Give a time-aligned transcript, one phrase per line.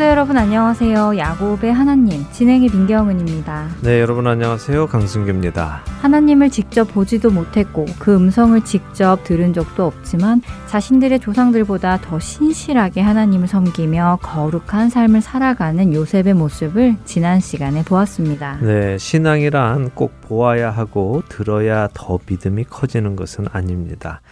[0.00, 1.18] 애청자 여러분 안녕하세요.
[1.18, 3.68] 야곱의 하나님 진행의 민경은입니다.
[3.82, 4.86] 네, 여러분 안녕하세요.
[4.86, 5.82] 강승규입니다.
[6.00, 13.46] 하나님을 직접 보지도 못했고 그 음성을 직접 들은 적도 없지만 자신들의 조상들보다 더 신실하게 하나님을
[13.46, 18.56] 섬기며 거룩한 삶을 살아가는 요셉의 모습을 지난 시간에 보았습니다.
[18.62, 24.22] 네, 신앙이란 꼭 보아야 하고 들어야 더 믿음이 커지는 것은 아닙니다.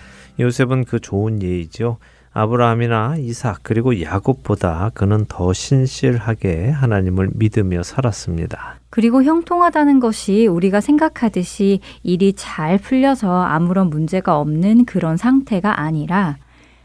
[0.40, 1.98] 요셉은 그 좋은 예이죠.
[2.32, 8.76] 아브라함이나 이삭 그리고 야곱보다 그는 더 신실하게 하나님을 믿으며 살았습니다.
[8.90, 16.36] 그리고 형통하다는 것이 우리가 생각하듯이 일이 잘 풀려서 아무런 문제가 없는 그런 상태가 아니라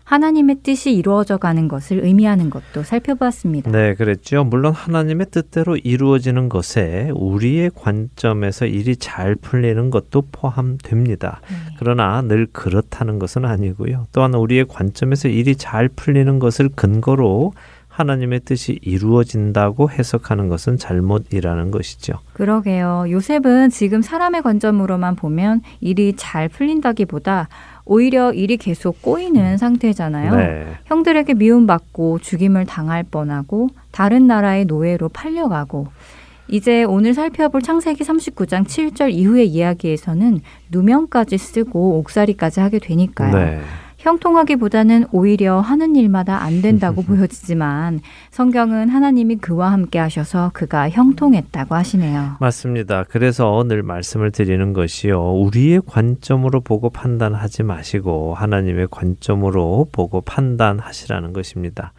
[0.04, 3.72] 하나님의 뜻이 이루어져 가는 것을 의미하는 것도 살펴보았습니다.
[3.72, 4.44] 네, 그랬죠.
[4.44, 11.42] 물론 하나님의 뜻대로 이루어지는 것에 우리의 관점에서 일이 잘 풀리는 것도 포함됩니다.
[11.50, 11.56] 네.
[11.80, 14.08] 그러나 늘 그렇다는 것은 아니고요.
[14.12, 17.54] 또한 우리의 관점에서 일이 잘 풀리는 것을 근거로
[17.94, 22.16] 하나님의 뜻이 이루어진다고 해석하는 것은 잘못이라는 것이죠.
[22.34, 23.06] 그러게요.
[23.10, 27.50] 요셉은 지금 사람의 관점으로만 보면 일이 잘 풀린다기보다
[27.86, 30.36] 오히려 일이 계속 꼬이는 상태잖아요.
[30.36, 30.68] 네.
[30.86, 35.88] 형들에게 미움받고 죽임을 당할 뻔하고 다른 나라의 노예로 팔려가고
[36.48, 43.36] 이제 오늘 살펴볼 창세기 39장 7절 이후의 이야기에서는 누명까지 쓰고 옥살이까지 하게 되니까요.
[43.36, 43.60] 네.
[44.04, 52.36] 형통하기보다는 오히려 하는 일마다 안 된다고 보여지지만 성경은 하나님이 그와 함께 하셔서 그가 형통했다고 하시네요.
[52.40, 53.06] 맞습니다.
[53.10, 55.34] 그래서 늘 말씀을 드리는 것이요.
[55.36, 61.94] 우리의 관점으로 보고 판단하지 마시고 하나님의 관점으로 보고 판단하시라는 것입니다.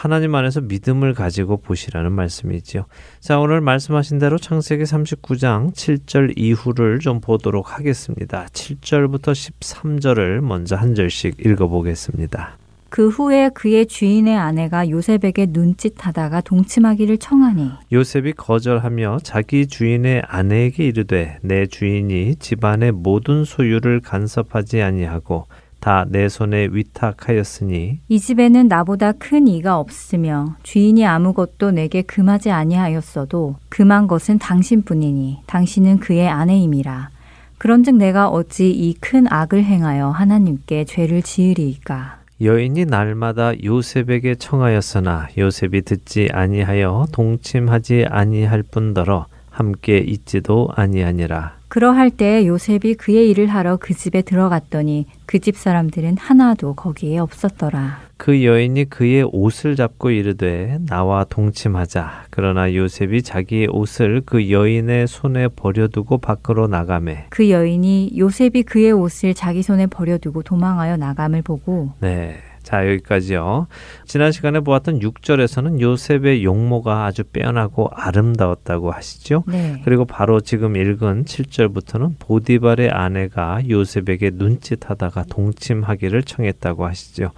[0.00, 2.86] 하나님 안에서 믿음을 가지고 보시라는 말씀이지요.
[3.20, 8.46] 자, 오늘 말씀하신 대로 창세기 39장 7절 이후를 좀 보도록 하겠습니다.
[8.46, 12.56] 7절부터 13절을 먼저 한 절씩 읽어보겠습니다.
[12.88, 21.40] 그 후에 그의 주인의 아내가 요셉에게 눈짓하다가 동침하기를 청하니 요셉이 거절하며 자기 주인의 아내에게 이르되
[21.42, 25.46] 내 주인이 집안의 모든 소유를 간섭하지 아니하고
[25.80, 33.56] 다 내 손에 위탁하였으니 이 집에는 나보다 큰 이가 없으며 주인이 아무것도 내게 금하지 아니하였어도
[33.68, 37.10] 금한 것은 당신뿐이니 당신은 그의 아내임이라.
[37.58, 42.20] 그런즉 내가 어찌 이 큰 악을 행하여 하나님께 죄를 지으리이까?
[42.42, 52.46] 여인이 날마다 요셉에게 청하였으나 요셉이 듣지 아니하여 동침하지 아니할 뿐더러 함께 있지도 아니하니라 그러할 때
[52.46, 58.00] 요셉이 그의 일을 하러 그 집에 들어갔더니 그 집 사람들은 하나도 거기에 없었더라.
[58.16, 62.24] 그 여인이 그의 옷을 잡고 이르되 나와 동침하자.
[62.28, 67.26] 그러나 요셉이 자기의 옷을 그 여인의 손에 버려두고 밖으로 나가매.
[67.30, 72.36] 그 여인이 요셉이 그의 옷을 자기 손에 버려두고 도망하여 나감을 보고 네.
[72.70, 73.66] 자, 여기까지요.
[74.04, 79.42] 지난 시간에 보았던 6절에서는 요셉의 용모가 아주 빼어나고 아름다웠다고 하시죠.
[79.48, 79.82] 네.
[79.84, 87.32] 그리고 바로 지금 읽은 7절부터는 보디발의 아내가 요셉에게 눈짓하다가 동침하기를 청했다고 하시죠.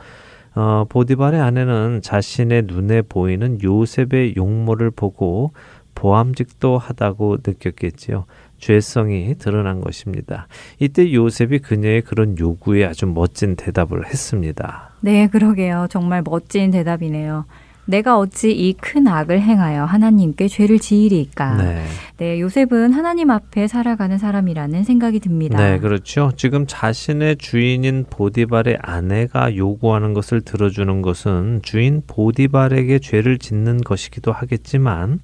[0.54, 5.52] 어, 보디발의 아내는 자신의 눈에 보이는 요셉의 용모를 보고
[5.94, 8.26] 보암직도 하다고 느꼈겠지요.
[8.62, 10.46] 죄성이 드러난 것입니다.
[10.78, 14.90] 이때 요셉이 그녀의 그런 요구에 아주 멋진 대답을 했습니다.
[15.00, 15.88] 네, 그러게요.
[15.90, 17.44] 정말 멋진 대답이네요.
[17.84, 21.56] 내가 어찌 이 큰 악을 행하여 하나님께 죄를 지으리까.
[21.56, 21.82] 네.
[22.18, 25.58] 네, 요셉은 하나님 앞에 살아가는 사람이라는 생각이 듭니다.
[25.58, 26.30] 네, 그렇죠.
[26.36, 35.18] 지금 자신의 주인인 보디발의 아내가 요구하는 것을 들어주는 것은 주인 보디발에게 죄를 짓는 것이기도 하겠지만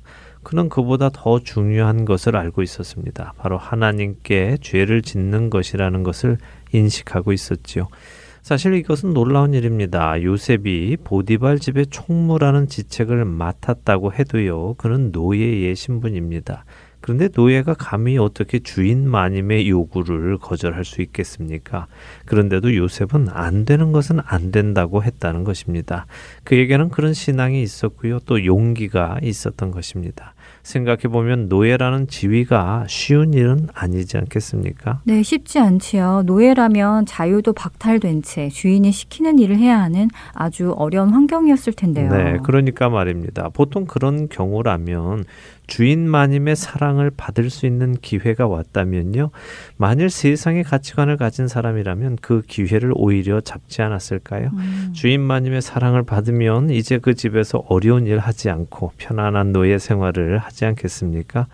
[0.48, 3.34] 그는 그보다 더 중요한 것을 알고 있었습니다.
[3.36, 6.38] 바로 하나님께 죄를 짓는 것이라는 것을
[6.72, 7.88] 인식하고 있었지요.
[8.40, 10.22] 사실 이것은 놀라운 일입니다.
[10.22, 16.64] 요셉이 보디발 집의 총무라는 지책을 맡았다고 해도요, 그는 노예의 신분입니다.
[17.02, 21.88] 그런데 노예가 감히 어떻게 주인 마님의 요구를 거절할 수 있겠습니까?
[22.24, 26.06] 그런데도 요셉은 안 되는 것은 안 된다고 했다는 것입니다.
[26.44, 28.20] 그에게는 그런 신앙이 있었고요.
[28.20, 30.34] 또 용기가 있었던 것입니다.
[30.68, 35.00] 생각해 보면 노예라는 지위가 쉬운 일은 아니지 않겠습니까?
[35.04, 36.24] 네, 쉽지 않지요.
[36.26, 42.10] 노예라면 자유도 박탈된 채 주인이 시키는 일을 해야 하는 아주 어려운 환경이었을 텐데요.
[42.10, 43.48] 네, 그러니까 말입니다.
[43.48, 45.24] 보통 그런 경우라면
[45.68, 49.30] 주인 마님의 사랑을 받을 수 있는 기회가 왔다면요.
[49.76, 54.50] 만일 세상의 가치관을 가진 사람이라면 그 기회를 오히려 잡지 않았을까요?
[54.52, 54.92] 음.
[54.94, 60.64] 주인 마님의 사랑을 받으면 이제 그 집에서 어려운 일 하지 않고 편안한 노예 생활을 하지
[60.64, 61.46] 않겠습니까?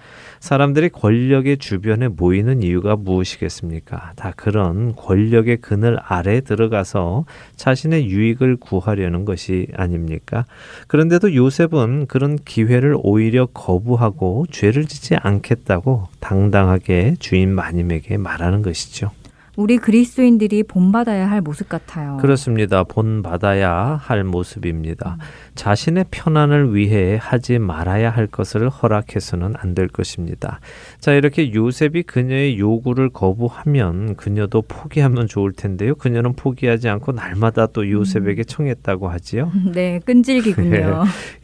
[0.45, 4.13] 사람들이 권력의 주변에 모이는 이유가 무엇이겠습니까?
[4.15, 7.25] 다 그런 권력의 그늘 아래 들어가서
[7.57, 10.45] 자신의 유익을 구하려는 것이 아닙니까?
[10.87, 19.13] 그런데도 요셉은 그런 기회를 오히려 거부하고 죄를 짓지 않겠다고 당당하게 주인 마님에게 말하는 것이죠.
[19.57, 22.17] 우리 그리스도인들이 본받아야 할 모습 같아요.
[22.21, 22.85] 그렇습니다.
[22.85, 25.17] 본받아야 할 모습입니다.
[25.21, 25.25] 음.
[25.55, 30.61] 자신의 편안을 위해 하지 말아야 할 것을 허락해서는 안 될 것입니다.
[31.01, 35.95] 자, 이렇게 요셉이 그녀의 요구를 거부하면 그녀도 포기하면 좋을 텐데요.
[35.97, 38.45] 그녀는 포기하지 않고 날마다 또 요셉에게 음.
[38.47, 39.51] 청했다고 하지요.
[39.75, 40.71] 네, 끈질기군요.
[40.71, 40.93] 네,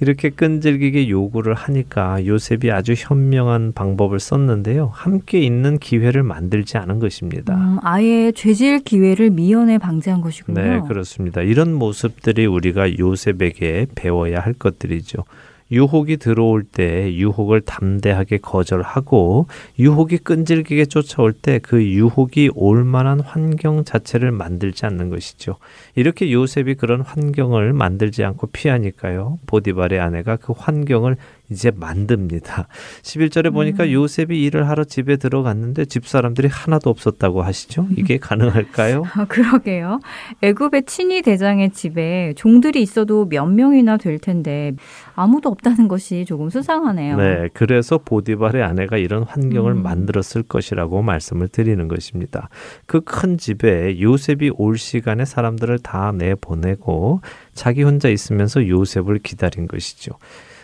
[0.00, 4.90] 이렇게 끈질기게 요구를 하니까 요셉이 아주 현명한 방법을 썼는데요.
[4.94, 7.54] 함께 있는 기회를 만들지 않은 것입니다.
[7.56, 10.60] 음, 아예 죄질 기회를 미연에 방지한 것이군요.
[10.60, 11.42] 네, 그렇습니다.
[11.42, 15.24] 이런 모습들이 우리가 요셉에게 배워야 할 것들이죠.
[15.72, 19.46] 유혹이 들어올 때 유혹을 담대하게 거절하고
[19.78, 25.56] 유혹이 끈질기게 쫓아올 때 그 유혹이 올 만한 환경 자체를 만들지 않는 것이죠.
[25.94, 29.38] 이렇게 요셉이 그런 환경을 만들지 않고 피하니까요.
[29.46, 31.16] 보디발의 아내가 그 환경을
[31.50, 32.68] 이제 만듭니다.
[33.02, 33.92] 11절에 보니까 음.
[33.92, 37.88] 요셉이 일을 하러 집에 들어갔는데 집 사람들이 하나도 없었다고 하시죠?
[37.96, 39.04] 이게 가능할까요?
[39.14, 40.00] 아, 그러게요.
[40.42, 44.72] 애굽의 친위 대장의 집에 종들이 있어도 몇 명이나 될 텐데
[45.14, 47.16] 아무도 없다는 것이 조금 수상하네요.
[47.16, 49.82] 네, 그래서 보디발의 아내가 이런 환경을 음.
[49.82, 52.48] 만들었을 것이라고 말씀을 드리는 것입니다.
[52.86, 57.20] 그 큰 집에 요셉이 올 시간에 사람들을 다 내보내고
[57.54, 60.12] 자기 혼자 있으면서 요셉을 기다린 것이죠.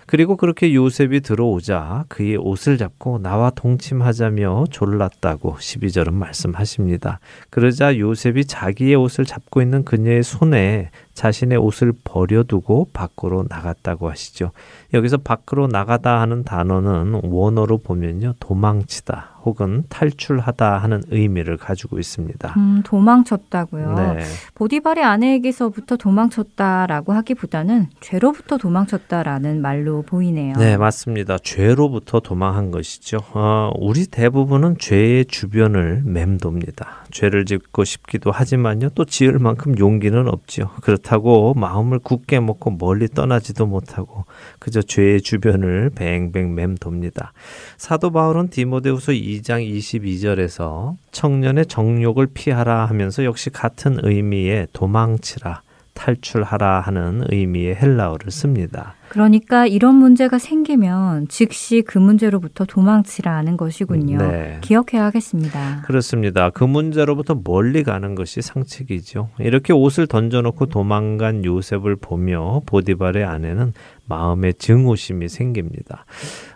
[0.06, 7.18] 그리고 그렇게 요셉이 들어오자 그의 옷을 잡고 나와 동침하자며 졸랐다고 12절은 말씀하십니다.
[7.50, 14.52] 그러자 요셉이 자기의 옷을 잡고 있는 그녀의 손에 자신의 옷을 버려두고 밖으로 나갔다고 하시죠.
[14.94, 18.34] 여기서 밖으로 나가다 하는 단어는 원어로 보면요.
[18.38, 22.54] 도망치다 혹은 탈출하다 하는 의미를 가지고 있습니다.
[22.56, 23.94] 음, 도망쳤다고요.
[23.94, 24.24] 네.
[24.54, 30.54] 보디발의 아내에게서부터 도망쳤다라고 하기보다는 죄로부터 도망쳤다라는 말로 보이네요.
[30.56, 31.38] 네, 맞습니다.
[31.38, 33.18] 죄로부터 도망한 것이죠.
[33.34, 37.04] 어, 우리 대부분은 죄의 주변을 맴돕니다.
[37.12, 38.88] 죄를 짓고 싶기도 하지만요.
[38.96, 40.70] 또 지을 만큼 용기는 없지요.
[40.82, 44.24] 그렇다고 마음을 굳게 먹고 멀리 떠나지도 못하고
[44.58, 47.32] 그저 죄의 주변을 뱅뱅 맴돕니다.
[47.76, 55.62] 사도 바울은 디모데후서 2장 22절에서 청년의 정욕을 피하라 하면서 역시 같은 의미의 도망치라
[55.96, 58.94] 탈출하라 하는 의미의 헬라어를 씁니다.
[59.08, 64.18] 그러니까 이런 문제가 생기면 즉시 그 문제로부터 도망치라는 것이군요.
[64.18, 64.58] 네.
[64.60, 65.82] 기억해야겠습니다.
[65.86, 66.50] 그렇습니다.
[66.50, 69.30] 그 문제로부터 멀리 가는 것이 상책이죠.
[69.38, 73.72] 이렇게 옷을 던져놓고 도망간 요셉을 보며 보디발의 아내는
[74.06, 76.04] 마음에 증오심이 생깁니다.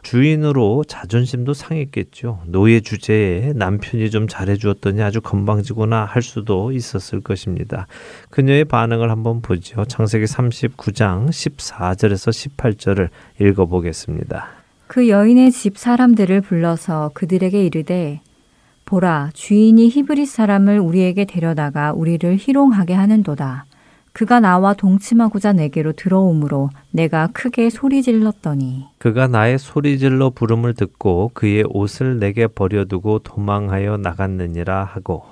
[0.02, 2.40] 주인으로 자존심도 상했겠죠.
[2.46, 7.86] 노예 주제에 남편이 좀 잘해주었더니 아주 건방지구나 할 수도 있었을 것입니다.
[8.30, 9.84] 그녀의 반응을 한번 보죠.
[9.84, 13.08] 창세기 39장 14절에서 18절을
[13.40, 14.48] 읽어보겠습니다.
[14.86, 18.20] 그 여인의 집 사람들을 불러서 그들에게 이르되
[18.84, 23.66] 보라 주인이 히브리 사람을 우리에게 데려다가 우리를 희롱하게 하는도다.
[24.12, 28.86] 그가 나와 동침하고자 내게로 들어오므로 내가 크게 소리 질렀더니.
[28.98, 35.24] 그가 나의 소리 질러 부름을 듣고 그의 옷을 내게 버려두고 도망하여 나갔느니라 하고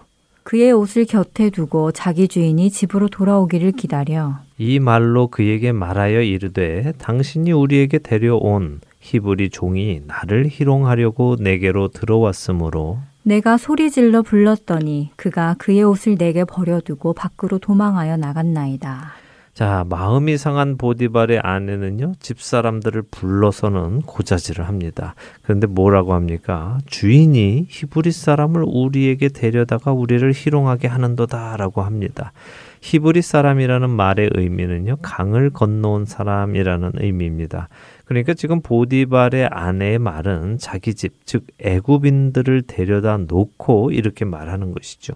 [0.44, 4.37] 그의 옷을 곁에 두고 자기 주인이 집으로 돌아오기를 기다려.
[4.56, 13.58] 이 말로 그에게 말하여 이르되 당신이 우리에게 데려온 히브리 종이 나를 희롱하려고 내게로 들어왔으므로 내가
[13.58, 19.12] 소리질러 불렀더니 그가 그의 옷을 내게 버려두고 밖으로 도망하여 나갔나이다.
[19.52, 25.14] 자, 마음이 상한 보디발의 아내는요, 집사람들을 불러서는 고자질을 합니다.
[25.42, 26.78] 그런데 뭐라고 합니까?
[26.87, 32.32] 주인이 히브리 사람을 우리에게 데려다가 우리를 희롱하게 하는도다라고 합니다.
[32.80, 37.68] 히브리 사람이라는 말의 의미는요, 강을 건너온 사람이라는 의미입니다.
[38.08, 45.12] 그러니까 지금 보디발의 아내의 말은 자기 집, 즉 애굽인들을 데려다 놓고 이렇게 말하는 것이죠.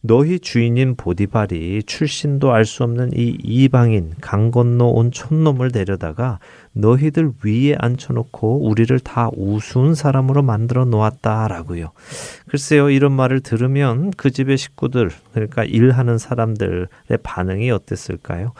[0.00, 6.38] 너희 주인인 보디발이 출신도 알 수 없는 이 이방인 강 건너 온 촌놈을 데려다가
[6.72, 11.90] 너희들 위에 앉혀놓고 우리를 다 우스운 사람으로 만들어 놓았다라고요.
[12.46, 16.86] 글쎄요, 이런 말을 들으면 그 집의 식구들, 그러니까 일하는 사람들의
[17.24, 18.52] 반응이 어땠을까요?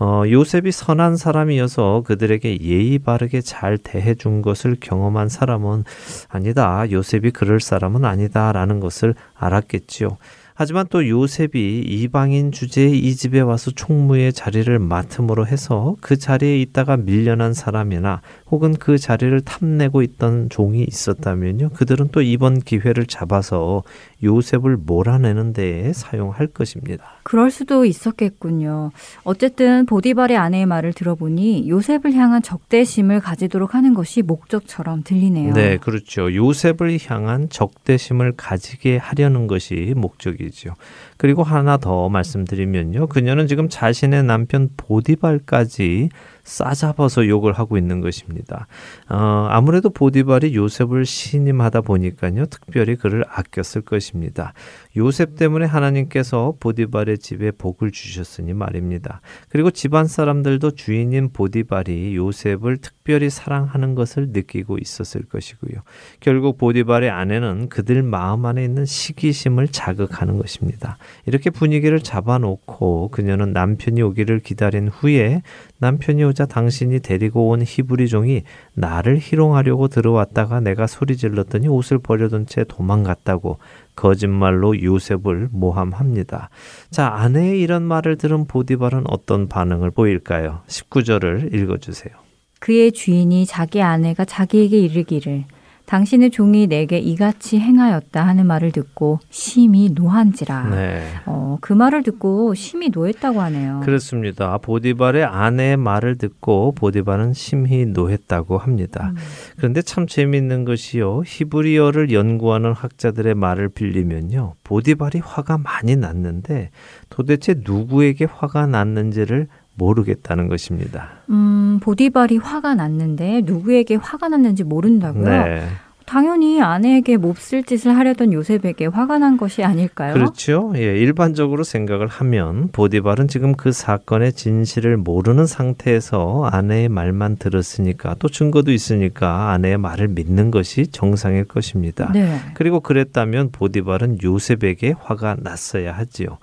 [0.00, 5.84] 어, 요셉이 선한 사람이어서 그들에게 예의 바르게 잘 대해준 것을 경험한 사람은
[6.28, 6.88] 아니다.
[6.90, 10.16] 요셉이 그럴 사람은 아니다라는 것을 알았겠지요.
[10.60, 16.96] 하지만 또 요셉이 이방인 주제의 이 집에 와서 총무의 자리를 맡음으로 해서 그 자리에 있다가
[16.96, 21.68] 밀려난 사람이나 혹은 그 자리를 탐내고 있던 종이 있었다면요.
[21.74, 23.84] 그들은 또 이번 기회를 잡아서
[24.22, 27.04] 요셉을 몰아내는 데에 사용할 것입니다.
[27.22, 28.90] 그럴 수도 있었겠군요.
[29.24, 35.54] 어쨌든 보디발의 아내의 말을 들어보니 요셉을 향한 적대심을 가지도록 하는 것이 목적처럼 들리네요.
[35.54, 36.34] 네, 그렇죠.
[36.34, 40.74] 요셉을 향한 적대심을 가지게 하려는 것이 목적이죠.
[41.16, 43.08] 그리고 하나 더 말씀드리면요.
[43.08, 46.08] 그녀는 지금 자신의 남편 보디발까지
[46.48, 48.66] 싸잡아서 욕을 하고 있는 것입니다.
[49.08, 54.54] 어, 아무래도 보디발이 요셉을 신임하다 보니까요, 특별히 그를 아꼈을 것입니다.
[54.96, 59.20] 요셉 때문에 하나님께서 보디발의 집에 복을 주셨으니 말입니다.
[59.50, 65.82] 그리고 집안 사람들도 주인인 보디발이 요셉을 특별히 사랑하는 것을 느끼고 있었을 것이고요.
[66.20, 70.96] 결국 보디발의 아내는 그들 마음 안에 있는 시기심을 자극하는 것입니다.
[71.26, 75.42] 이렇게 분위기를 잡아놓고 그녀는 남편이 오기를 기다린 후에
[75.80, 78.42] 남편이 오자 당신이 데리고 온 히브리 종이
[78.74, 83.58] 나를 희롱하려고 들어왔다가 내가 소리 질렀더니 옷을 버려둔 채 도망갔다고
[83.94, 86.50] 거짓말로 요셉을 모함합니다.
[86.90, 90.60] 자, 아내의 이런 말을 들은 보디발은 어떤 반응을 보일까요?
[90.66, 92.14] 19절을 읽어주세요.
[92.60, 95.44] 그의 주인이 자기 아내가 자기에게 이르기를
[95.88, 100.68] 당신의 종이 내게 이같이 행하였다 하는 말을 듣고 심히 노한지라.
[100.68, 101.02] 네.
[101.24, 103.80] 어, 그 말을 듣고 심히 노했다고 하네요.
[103.84, 104.58] 그렇습니다.
[104.58, 109.12] 보디발의 아내의 말을 듣고 보디발은 심히 노했다고 합니다.
[109.14, 109.16] 음.
[109.56, 111.22] 그런데 참 재미있는 것이요.
[111.24, 114.56] 히브리어를 연구하는 학자들의 말을 빌리면요.
[114.64, 116.68] 보디발이 화가 많이 났는데
[117.08, 119.48] 도대체 누구에게 화가 났는지를
[119.78, 121.10] 모르겠다는 것입니다.
[121.30, 125.24] 음, 보디발이 화가 났는데 누구에게 화가 났는지 모른다고요?
[125.24, 125.68] 네.
[126.08, 130.14] 당연히 아내에게 몹쓸 짓을 하려던 요셉에게 화가 난 것이 아닐까요?
[130.14, 130.72] 그렇죠.
[130.74, 138.30] 예, 일반적으로 생각을 하면 보디발은 지금 그 사건의 진실을 모르는 상태에서 아내의 말만 들었으니까 또
[138.30, 142.10] 증거도 있으니까 아내의 말을 믿는 것이 정상일 것입니다.
[142.14, 142.38] 네.
[142.54, 146.38] 그리고 그랬다면 보디발은 요셉에게 화가 났어야 하지요.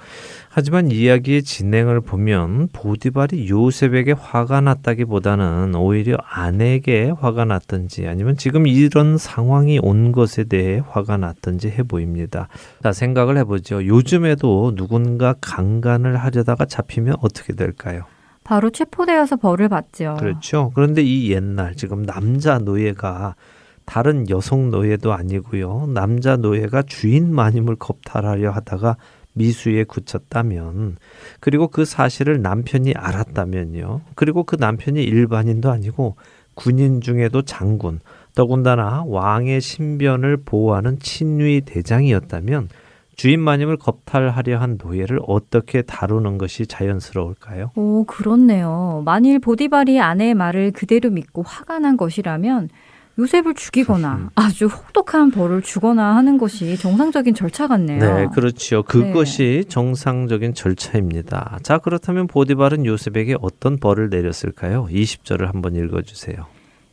[0.57, 9.17] 하지만 이야기의 진행을 보면 보디발이 요셉에게 화가 났다기보다는 오히려 아내에게 화가 났든지 아니면 지금 이런
[9.17, 12.47] 상황이 온 것에 대해 화가 났든지 해 보입니다.
[12.81, 13.85] 자, 생각을 해보죠.
[13.85, 18.05] 요즘에도 누군가 강간을 하려다가 잡히면 어떻게 될까요?
[18.45, 20.15] 바로 체포되어서 벌을 받죠.
[20.17, 20.71] 그렇죠.
[20.73, 23.35] 그런데 이 옛날 지금 남자 노예가
[23.83, 25.87] 다른 여성 노예도 아니고요.
[25.93, 28.95] 남자 노예가 주인 마님을 겁탈하려 하다가
[29.35, 30.97] 미수에 굳혔다면
[31.39, 34.01] 그리고 그 사실을 남편이 알았다면요.
[34.15, 36.15] 그리고 그 남편이 일반인도 아니고
[36.55, 37.99] 군인 중에도 장군,
[38.33, 42.69] 더군다나 왕의 신변을 보호하는 친위 대장이었다면
[43.15, 47.71] 주인 마님을 겁탈하려 한 노예를 어떻게 다루는 것이 자연스러울까요?
[47.75, 49.03] 오, 그렇네요.
[49.05, 52.69] 만일 보디발이 아내의 말을 그대로 믿고 화가 난 것이라면
[53.17, 54.29] 요셉을 죽이거나 음.
[54.35, 57.99] 아주 혹독한 벌을 주거나 하는 것이 정상적인 절차 같네요.
[57.99, 58.83] 네, 그렇죠.
[58.83, 59.69] 그것이 네.
[59.69, 61.59] 정상적인 절차입니다.
[61.63, 64.87] 자, 그렇다면 보디발은 요셉에게 어떤 벌을 내렸을까요?
[64.91, 66.45] 20절을 한번 읽어 주세요.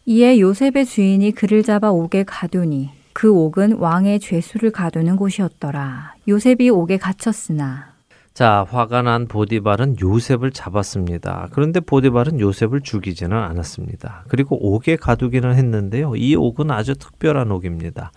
[0.07, 6.15] 이에 요셉의 주인이 그를 잡아 옥에 가두니 그 옥은 왕의 죄수를 가두는 곳이었더라.
[6.29, 7.92] 요셉이 옥에 갇혔으나
[8.35, 11.49] 자, 화가 난 보디발은 요셉을 잡았습니다.
[11.53, 14.25] 그런데 보디발은 요셉을 죽이지는 않았습니다.
[14.29, 16.17] 그리고 옥에 가두기는 했는데요.
[16.17, 18.11] 이 옥은 아주 특별한 옥입니다.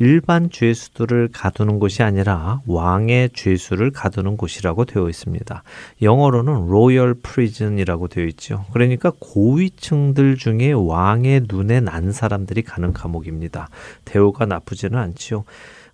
[0.00, 5.62] 일반 죄수들을 가두는 곳이 아니라 왕의 죄수를 가두는 곳이라고 되어 있습니다.
[6.02, 8.64] 영어로는 royal prison이라고 되어 있죠.
[8.72, 13.68] 그러니까 고위층들 중에 왕의 눈에 난 사람들이 가는 감옥입니다.
[14.04, 15.44] 대우가 나쁘지는 않지요.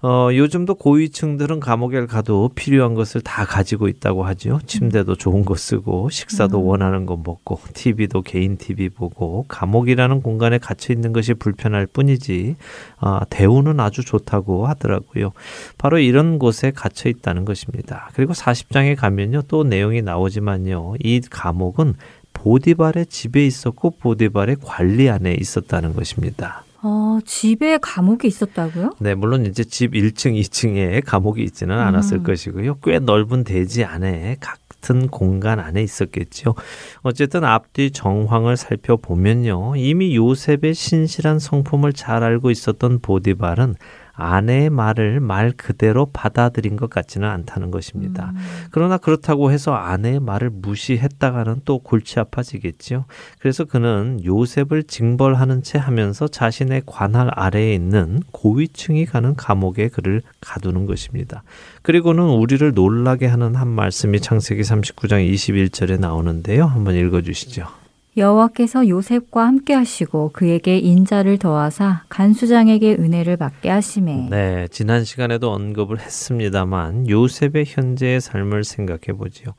[0.03, 4.59] 어, 요즘도 고위층들은 감옥에 가도 필요한 것을 다 가지고 있다고 하죠.
[4.67, 6.69] 침대도 좋은 거 쓰고, 식사도 음.
[6.69, 12.57] 원하는 거 먹고, TV도 개인 TV 보고, 감옥이라는 공간에 갇혀 있는 것이 불편할 뿐이지,
[12.97, 15.33] 아, 대우는 아주 좋다고 하더라고요.
[15.77, 18.09] 바로 이런 곳에 갇혀 있다는 것입니다.
[18.15, 21.95] 그리고 40장에 가면요, 또 내용이 나오지만요, 이 감옥은
[22.33, 26.65] 보디발의 집에 있었고, 보디발의 관리 안에 있었다는 것입니다.
[26.83, 28.95] 어, 집에 감옥이 있었다고요?
[29.01, 32.23] 네, 물론 이제 집 1층, 2층에 감옥이 있지는 않았을 음.
[32.23, 32.79] 것이고요.
[32.83, 36.55] 꽤 넓은 대지 안에 각 같은 공간 안에 있었겠죠.
[37.03, 39.77] 어쨌든 앞뒤 정황을 살펴보면요.
[39.77, 43.77] 이미 요셉의 신실한 성품을 잘 알고 있었던 보디발은
[44.21, 48.33] 아내의 말을 말 그대로 받아들인 것 같지는 않다는 것입니다.
[48.35, 48.41] 음.
[48.71, 53.07] 그러나 그렇다고 해서 아내의 말을 무시했다가는 또 골치 아파지겠지요.
[53.39, 60.87] 그래서 그는 요셉을 징벌하는 채 하면서 자신의 관할 아래에 있는 고위층이 가는 감옥에 그를 가두는
[60.87, 61.43] 것입니다.
[61.83, 66.67] 그리고는 우리를 놀라게 하는 한 말씀이 창세기 39장 21절에 나오는데요.
[66.67, 67.80] 한번 읽어 주시죠.
[68.17, 76.01] 여호와께서 요셉과 함께 하시고 그에게 인자를 더하사 간수장에게 은혜를 받게 하심에 네, 지난 시간에도 언급을
[76.01, 79.55] 했습니다만 요셉의 현재의 삶을 생각해 보지요.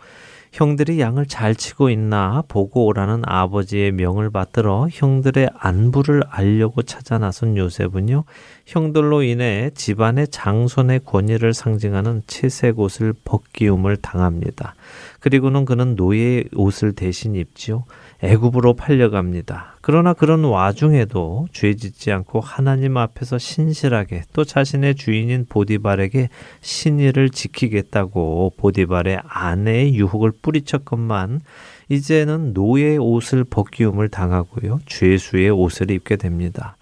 [0.51, 7.55] 형들이 양을 잘 치고 있나 보고 오라는 아버지의 명을 받들어 형들의 안부를 알려고 찾아 나선
[7.55, 8.25] 요셉은요,
[8.65, 14.75] 형들로 인해 집안의 장손의 권위를 상징하는 채색 옷을 벗기움을 당합니다.
[15.21, 17.85] 그리고는 그는 노예의 옷을 대신 입지요.
[18.23, 19.77] 애굽으로 팔려갑니다.
[19.81, 26.29] 그러나 그런 와중에도 죄 짓지 않고 하나님 앞에서 신실하게 또 자신의 주인인 보디발에게
[26.61, 31.41] 신의를 지키겠다고 보디발의 아내의 유혹을 뿌리쳤건만
[31.91, 34.79] 이제는 노예의 옷을 벗기움을 당하고요.
[34.85, 36.75] 죄수의 옷을 입게 됩니다.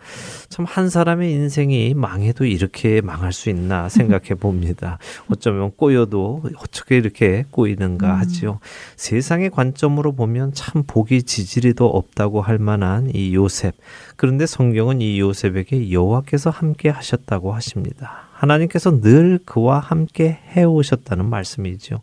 [0.49, 4.99] 참 한 사람의 인생이 망해도 이렇게 망할 수 있나 생각해 봅니다.
[5.29, 8.19] 어쩌면 꼬여도 어떻게 이렇게 꼬이는가 음.
[8.19, 8.59] 하지요.
[8.95, 13.75] 세상의 관점으로 보면 참 복이 지지리도 없다고 할 만한 이 요셉.
[14.15, 18.29] 그런데 성경은 이 요셉에게 여호와께서 함께 하셨다고 하십니다.
[18.33, 22.01] 하나님께서 늘 그와 함께 해 오셨다는 말씀이죠.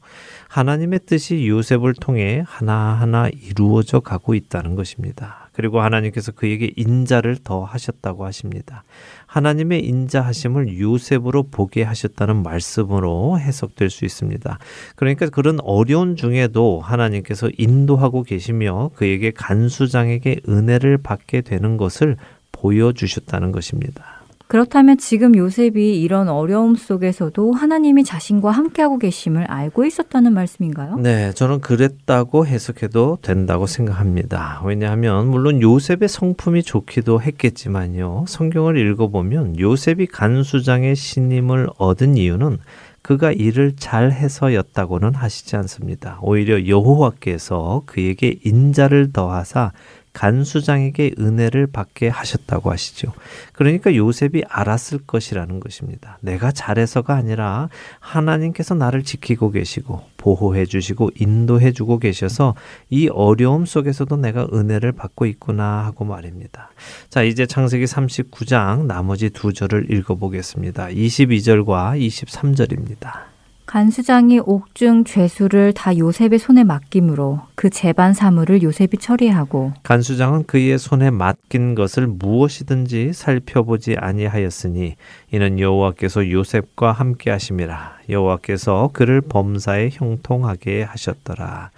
[0.57, 5.51] 하나님의 뜻이 요셉을 통해 하나하나 이루어져 가고 있다는 것입니다.
[5.53, 8.83] 그리고 하나님께서 그에게 인자를 더 하셨다고 하십니다.
[9.27, 14.59] 하나님의 인자하심을 요셉으로 보게 하셨다는 말씀으로 해석될 수 있습니다.
[14.97, 22.17] 그러니까 그런 어려운 중에도 하나님께서 인도하고 계시며 그에게 간수장에게 은혜를 받게 되는 것을
[22.53, 24.16] 보여주셨다는 것입니다.
[24.49, 30.97] 그렇다면 지금 요셉이 이런 어려움 속에서도 하나님이 자신과 함께하고 계심을 알고 있었다는 말씀인가요?
[30.99, 34.63] 네, 저는 그랬다고 해석해도 된다고 생각합니다.
[34.65, 38.27] 왜냐하면 물론 요셉의 성품이 좋기도 했겠지만요.
[38.29, 42.59] 성경을 읽어보면 요셉이 간수장의 신임을 얻은 이유는
[43.03, 46.19] 그가 일을 잘 해서였다고는 하시지 않습니다.
[46.23, 49.71] 오히려 여호와께서 그에게 인자를 더하사
[50.17, 53.13] 간수장에게 은혜를 받게 하셨다고 하시죠.
[53.53, 56.17] 그러니까 요셉이 알았을 것이라는 것입니다.
[56.23, 57.69] 내가 잘해서가 아니라
[58.01, 62.55] 하나님께서 나를 지키고 계시고 보호해 주시고 인도해 주고 계셔서
[62.89, 66.71] 이 어려움 속에서도 내가 은혜를 받고 있구나 하고 말입니다.
[67.11, 70.87] 자, 이제 창세기 39장 나머지 두 절을 읽어 보겠습니다.
[70.87, 73.36] 22절과 23절입니다.
[73.67, 81.11] 간수장이 옥중 죄수를 다 요셉의 손에 맡김으로 그 재반 사물을 요셉이 처리하고 간수장은 그의 손에
[81.11, 84.95] 맡긴 것을 무엇이든지 살펴보지 아니하였으니
[85.33, 87.97] 이는 여호와께서 요셉과 함께 하심이라.
[88.09, 91.71] 여호와께서 그를 범사에 형통하게 하셨더라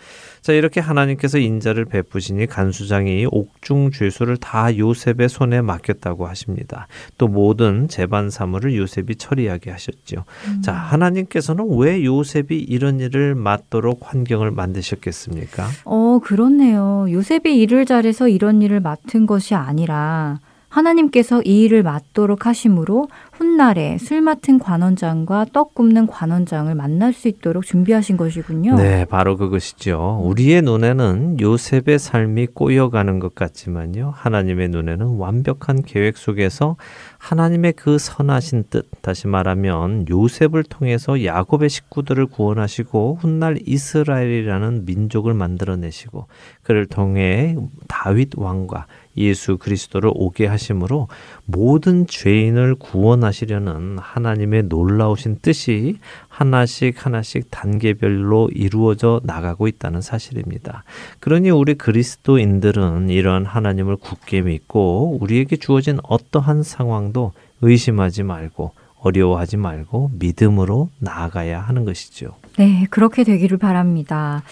[0.48, 6.86] 자, 이렇게 하나님께서 인자를 베푸시니 간수장이 옥중 죄수를 다 요셉의 손에 맡겼다고 하십니다.
[7.18, 10.24] 또 모든 재반 사물을 요셉이 처리하게 하셨죠.
[10.46, 10.62] 음.
[10.62, 15.68] 자, 하나님께서는 왜 요셉이 이런 일을 맡도록 환경을 만드셨겠습니까?
[15.84, 17.08] 어, 그렇네요.
[17.10, 24.20] 요셉이 일을 잘해서 이런 일을 맡은 것이 아니라 하나님께서 이 일을 맡도록 하심으로 훗날에 술
[24.20, 28.76] 맡은 관원장과 떡 굽는 관원장을 만날 수 있도록 준비하신 것이군요.
[28.76, 30.20] 네, 바로 그것이죠.
[30.24, 34.12] 우리의 눈에는 요셉의 삶이 꼬여가는 것 같지만요.
[34.14, 36.76] 하나님의 눈에는 완벽한 계획 속에서
[37.18, 46.26] 하나님의 그 선하신 뜻, 다시 말하면 요셉을 통해서 야곱의 식구들을 구원하시고 훗날 이스라엘이라는 민족을 만들어내시고
[46.62, 47.56] 그를 통해
[47.88, 48.86] 다윗 왕과
[49.18, 51.08] 예수 그리스도를 오게 하심으로
[51.44, 60.84] 모든 죄인을 구원하시려는 하나님의 놀라우신 뜻이 하나씩 하나씩 단계별로 이루어져 나가고 있다는 사실입니다.
[61.20, 70.10] 그러니 우리 그리스도인들은 이러한 하나님을 굳게 믿고 우리에게 주어진 어떠한 상황도 의심하지 말고 어려워하지 말고
[70.14, 72.34] 믿음으로 나아가야 하는 것이죠.
[72.56, 74.42] 네, 그렇게 되기를 바랍니다.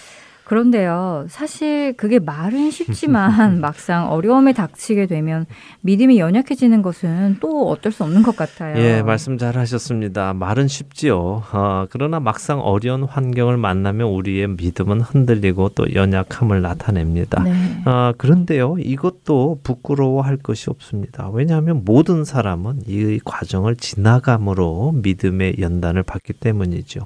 [0.47, 5.45] 그런데요, 사실 그게 말은 쉽지만 막상 어려움에 닥치게 되면
[5.81, 8.79] 믿음이 연약해지는 것은 또 어쩔 수 없는 것 같아요.
[8.79, 10.35] 예, 말씀 잘 하셨습니다.
[10.35, 11.43] 말은 쉽지요.
[11.53, 17.43] 어, 그러나 막상 어려운 환경을 만나면 우리의 믿음은 흔들리고 또 연약함을 나타냅니다.
[17.43, 17.53] 네.
[17.85, 21.29] 어, 그런데요, 이것도 부끄러워할 것이 없습니다.
[21.33, 27.01] 왜냐하면 모든 사람은 이 과정을 지나감으로 믿음의 연단을 받기 때문이죠.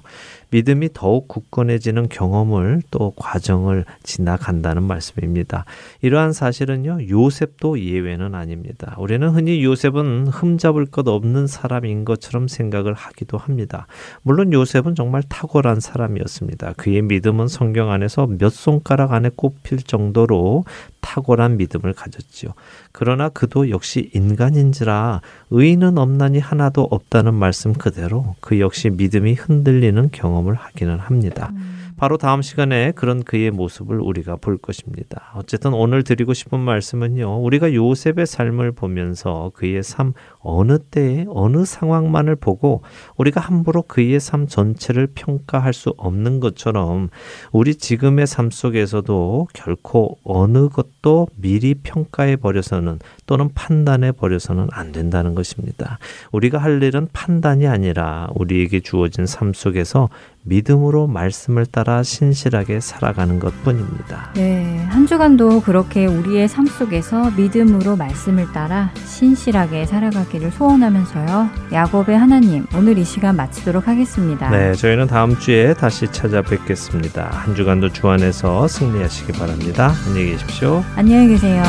[0.51, 5.65] 믿음이 더욱 굳건해지는 경험을 또 과 정을 지나간다는 말씀입니다.
[6.03, 8.97] 이러한 사실은요, 요셉도 예외는 아닙니다.
[8.99, 13.87] 우리는 흔히 요셉은 흠잡을 것 없는 사람인 것처럼 생각을 하기도 합니다.
[14.23, 16.75] 물론 요셉은 정말 탁월한 사람이었습니다.
[16.77, 20.65] 그의 믿음은 성경 안에서 몇 손가락 안에 꼽힐 정도로
[21.01, 22.53] 탁월한 믿음을 가졌지요.
[22.93, 30.55] 그러나 그도 역시 인간인지라 의인은 없나니 하나도 없다는 말씀 그대로 그 역시 믿음이 흔들리는 경험을
[30.55, 31.51] 하기는 합니다.
[31.53, 31.80] 음.
[32.01, 35.35] 바로 다음 시간에 그런 그의 모습을 우리가 볼 것입니다.
[35.37, 37.43] 어쨌든 오늘 드리고 싶은 말씀은요.
[37.43, 42.83] 우리가 요셉의 삶을 보면서 그의 삶 어느 때에 어느 상황만을 보고
[43.17, 47.11] 우리가 함부로 그의 삶 전체를 평가할 수 없는 것처럼
[47.53, 55.35] 우리 지금의 삶 속에서도 결코 어느 것도 미리 평가해 버려서는 또는 판단해 버려서는 안 된다는
[55.35, 55.99] 것입니다.
[56.33, 60.09] 우리가 할 일은 판단이 아니라 우리에게 주어진 삶 속에서
[60.43, 64.33] 믿음으로 말씀을 따라 신실하게 살아가는 것 뿐입니다.
[64.35, 71.51] 네, 한 주간도 그렇게 우리의 삶 속에서 믿음으로 말씀을 따라 신실하게 살아가기 를 소원하면서요.
[71.73, 74.49] 야곱의 하나님, 오늘 이 시간 마치도록 하겠습니다.
[74.51, 77.31] 네, 저희는 다음 주에 다시 찾아뵙겠습니다.
[77.33, 79.93] 한 주간도 주 안에서 승리하시기 바랍니다.
[80.07, 80.85] 안녕히 계십시오.
[80.95, 81.63] 안녕히 계세요.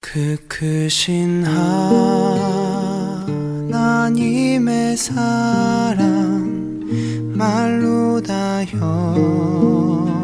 [0.00, 1.44] 그 크신
[3.68, 6.45] 하나님의 사랑
[7.36, 10.15] 말로 다형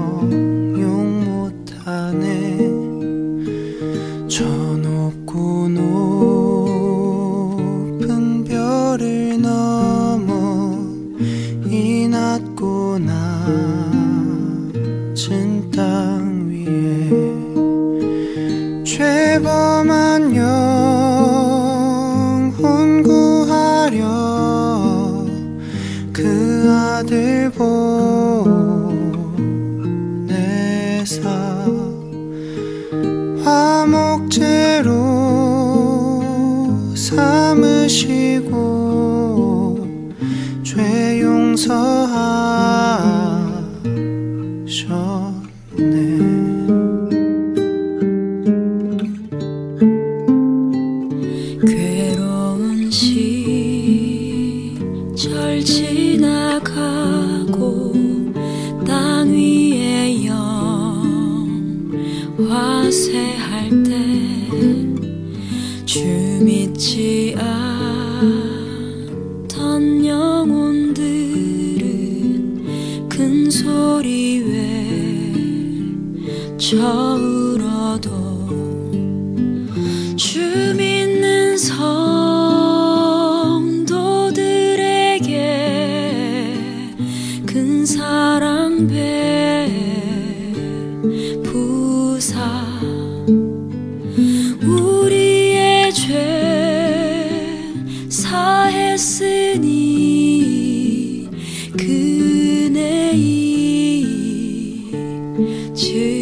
[105.74, 106.21] 잊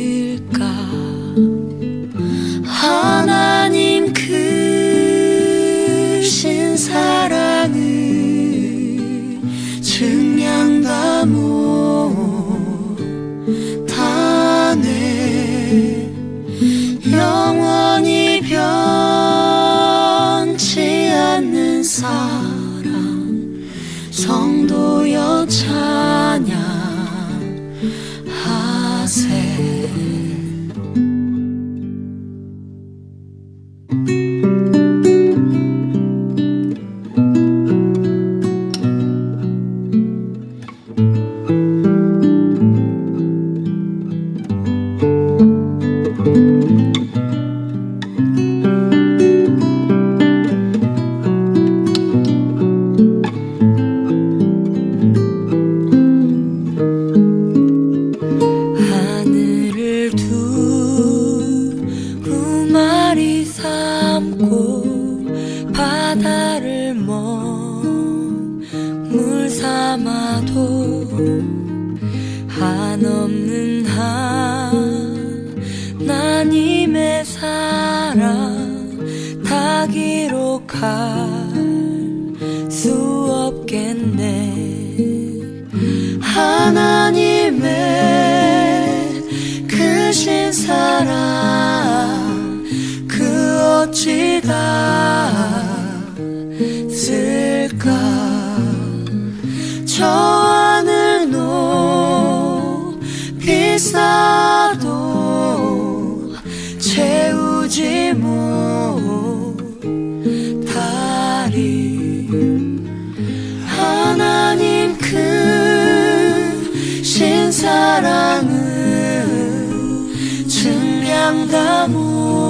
[121.30, 122.49] 증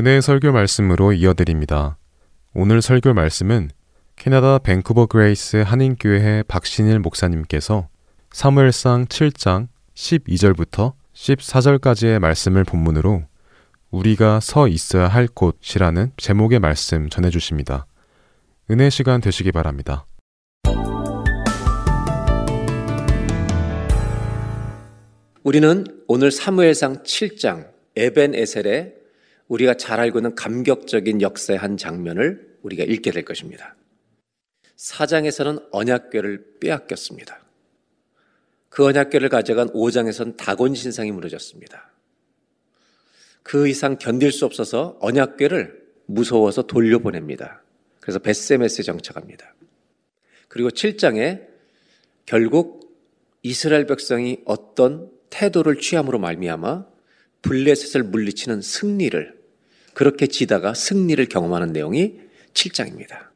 [0.00, 1.98] 은혜의 설교 말씀으로 이어드립니다.
[2.54, 3.68] 오늘 설교 말씀은
[4.16, 7.86] 캐나다 밴쿠버 그레이스 한인교회 박신일 목사님께서
[8.32, 13.24] 사무엘상 7장 12절부터 14절까지의 말씀을 본문으로
[13.90, 17.86] 우리가 서 있어야 할 곳이라는 제목의 말씀 전해 주십니다.
[18.70, 20.06] 은혜 시간 되시기 바랍니다.
[25.42, 28.99] 우리는 오늘 사무엘상 7장 에벤 에셀의
[29.50, 33.74] 우리가 잘 알고 있는 감격적인 역사의 한 장면을 우리가 읽게 될 것입니다.
[34.76, 37.44] 사장에서는 언약궤를 빼앗겼습니다.
[38.68, 41.90] 그 언약궤를 가져간 5장에서는 다곤 신상이 무너졌습니다.
[43.42, 47.62] 그 이상 견딜 수 없어서 언약궤를 무서워서 돌려보냅니다.
[47.98, 49.54] 그래서 베세메스에 정착합니다.
[50.46, 51.48] 그리고 7장에
[52.24, 52.96] 결국
[53.42, 56.86] 이스라엘 백성이 어떤 태도를 취함으로 말미암아
[57.42, 59.39] 블레셋을 물리치는 승리를
[59.94, 62.20] 그렇게 지다가 승리를 경험하는 내용이
[62.54, 63.28] 7장입니다.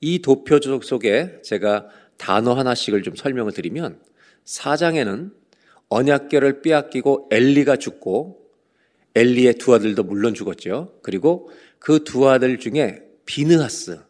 [0.00, 4.00] 이 도표 속에 제가 단어 하나씩을 좀 설명을 드리면
[4.44, 5.32] 4장에는
[5.88, 8.42] 언약궤를 빼앗기고 엘리가 죽고
[9.14, 10.98] 엘리의 두 아들도 물론 죽었죠.
[11.02, 14.00] 그리고 그 두 아들 중에 비느하스,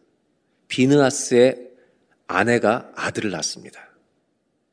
[0.67, 1.69] 비느하스의
[2.27, 3.79] 아내가 아들을 낳았습니다.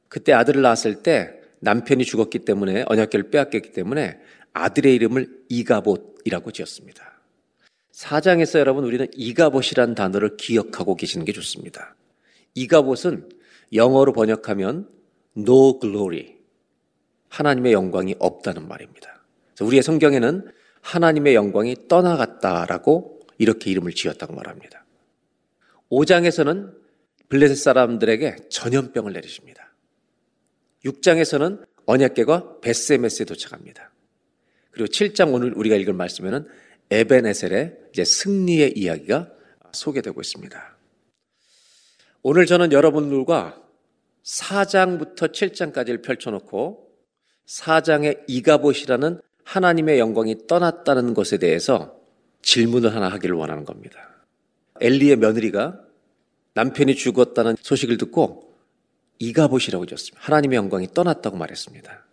[0.09, 4.19] 그때 아들을 낳았을 때 남편이 죽었기 때문에 언약궤를 빼앗겼기 때문에
[4.53, 7.21] 아들의 이름을 이가봇이라고 지었습니다.
[7.93, 11.95] 사장에서 여러분 우리는 이가봇이라는 단어를 기억하고 계시는 게 좋습니다.
[12.55, 13.29] 이가봇은
[13.73, 14.89] 영어로 번역하면
[15.37, 16.37] no glory.
[17.29, 19.23] 하나님의 영광이 없다는 말입니다.
[19.61, 24.85] 우리의 성경에는 하나님의 영광이 떠나갔다라고 이렇게 이름을 지었다고 말합니다.
[25.91, 26.75] 5장에서는
[27.29, 29.73] 블레셋 사람들에게 전염병을 내리십니다.
[30.85, 33.90] 6장에서는 언약계가 베세메스에 도착합니다.
[34.71, 36.47] 그리고 7장 오늘 우리가 읽을 말씀에는
[36.91, 39.31] 에벤에셀의 이제 승리의 이야기가
[39.73, 40.77] 소개되고 있습니다.
[42.23, 43.61] 오늘 저는 여러분들과
[44.25, 46.91] 4장부터 7장까지를 펼쳐놓고
[47.47, 51.97] 4장의 이가봇이라는 하나님의 영광이 떠났다는 것에 대해서
[52.43, 54.25] 질문을 하나 하기를 원하는 겁니다.
[54.81, 55.81] 엘리의 며느리가
[56.55, 58.55] 남편이 죽었다는 소식을 듣고
[59.19, 60.21] 이가봇이라고 지었습니다.
[60.25, 62.07] 하나님의 영광이 떠났다고 말했습니다.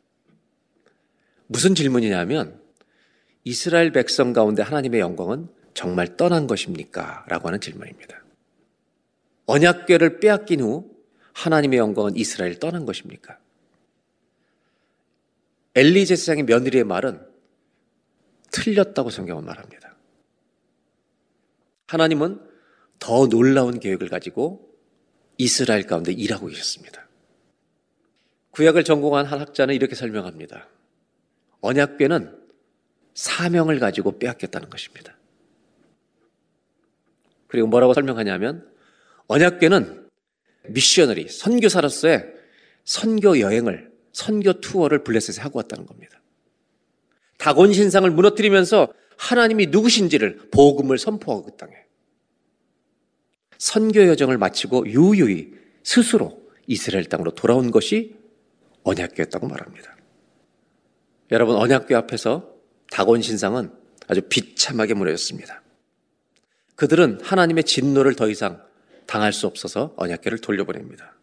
[1.47, 2.61] 무슨 질문이냐면
[3.43, 7.25] 이스라엘 백성 가운데 하나님의 영광은 정말 떠난 것입니까?
[7.27, 8.23] 라고 하는 질문입니다.
[9.45, 10.91] 언약궤를 빼앗긴 후
[11.33, 13.39] 하나님의 영광은 이스라엘 떠난 것입니까?
[15.75, 17.25] 엘리 제사장의 며느리의 말은
[18.51, 19.95] 틀렸다고 성경은 말합니다.
[21.87, 22.41] 하나님은
[22.99, 24.67] 더 놀라운 계획을 가지고
[25.37, 27.07] 이스라엘 가운데 일하고 계셨습니다.
[28.51, 30.67] 구약을 전공한 한 학자는 이렇게 설명합니다.
[31.61, 32.37] 언약궤는
[33.13, 35.17] 사명을 가지고 빼앗겼다는 것입니다.
[37.47, 38.69] 그리고 뭐라고 설명하냐면
[39.27, 40.07] 언약궤는
[40.69, 42.33] 미셔너리 선교사로서의
[42.83, 46.21] 선교 여행을 선교 투어를 블레셋에 하고 왔다는 겁니다.
[47.37, 51.73] 다곤 신상을 무너뜨리면서 하나님이 누구신지를 복음을 선포하고 그 땅에
[53.57, 58.15] 선교 여정을 마치고 유유히 스스로 이스라엘 땅으로 돌아온 것이
[58.83, 59.96] 언약궤였다고 말합니다.
[61.31, 62.53] 여러분 언약궤 앞에서
[62.91, 63.71] 다곤 신상은
[64.07, 65.61] 아주 비참하게 무너졌습니다.
[66.75, 68.63] 그들은 하나님의 진노를 더 이상
[69.05, 71.15] 당할 수 없어서 언약궤를 돌려보냅니다.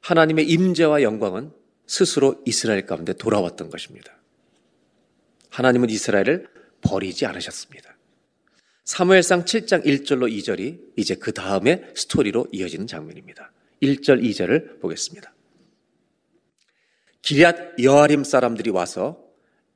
[0.00, 1.52] 하나님의 임재와 영광은
[1.86, 4.12] 스스로 이스라엘 가운데 돌아왔던 것입니다.
[5.50, 6.48] 하나님은 이스라엘을
[6.80, 7.96] 버리지 않으셨습니다.
[8.84, 13.52] 사무엘상 7장 1절로 2절이 이제 그 다음에 스토리로 이어지는 장면입니다.
[13.82, 15.31] 1절 2절을 보겠습니다.
[17.22, 19.22] 기리앗 여아림 사람들이 와서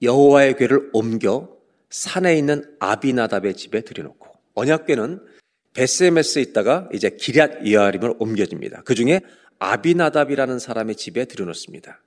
[0.02, 1.56] 여호와의 궤를 옮겨
[1.90, 5.24] 산에 있는 아비나답의 집에 들여놓고 언약궤는
[5.72, 8.82] 베스메스에 있다가 이제 기리앗 여아림을 옮겨집니다.
[8.84, 9.20] 그 중에
[9.58, 12.02] 아비나답이라는 사람의 집에 들여놓습니다.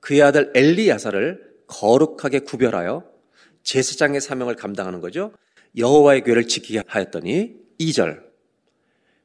[0.00, 3.04] 그의 아들 엘리야사를 거룩하게 구별하여
[3.62, 5.32] 제사장의 사명을 감당하는 거죠.
[5.76, 8.22] 여호와의 궤를 지키게 하였더니 2절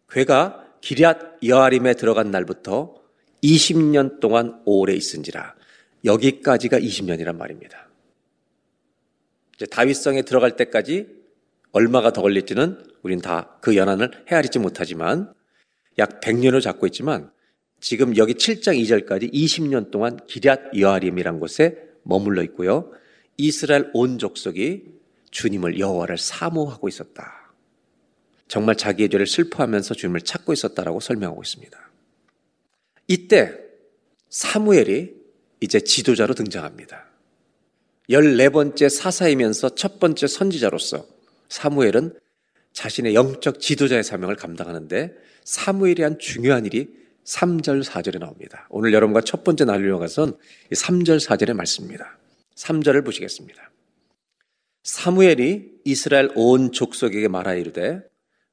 [0.09, 3.00] 궤가 기리앗 여아림에 들어간 날부터
[3.43, 5.55] 20년 동안 오래 있은지라
[6.05, 7.89] 여기까지가 20년이란 말입니다.
[9.55, 11.07] 이제 다윗성에 들어갈 때까지
[11.71, 15.33] 얼마가 더 걸릴지는 우린 다 그 연한을 헤아리지 못하지만
[15.97, 17.31] 약 100년을 잡고 있지만
[17.79, 22.91] 지금 여기 7장 2절까지 20년 동안 기럇 여아림이란 곳에 머물러 있고요.
[23.37, 24.85] 이스라엘 온 족속이
[25.31, 27.53] 주님을 여호와를 사모하고 있었다.
[28.47, 31.90] 정말 자기의 죄를 슬퍼하면서 주님을 찾고 있었다라고 설명하고 있습니다.
[33.11, 33.53] 이때
[34.29, 35.13] 사무엘이
[35.59, 37.07] 이제 지도자로 등장합니다.
[38.09, 41.05] 14번째 사사이면서 첫 번째 선지자로서
[41.49, 42.17] 사무엘은
[42.71, 46.87] 자신의 영적 지도자의 사명을 감당하는데 사무엘이 한 중요한 일이
[47.25, 48.67] 3절, 4절에 나옵니다.
[48.69, 50.31] 오늘 여러분과 첫 번째 나누려고 것은
[50.71, 52.17] 3절, 4절의 말씀입니다.
[52.55, 53.71] 3절을 보시겠습니다.
[54.83, 58.01] 사무엘이 이스라엘 온 족속에게 말하 이르되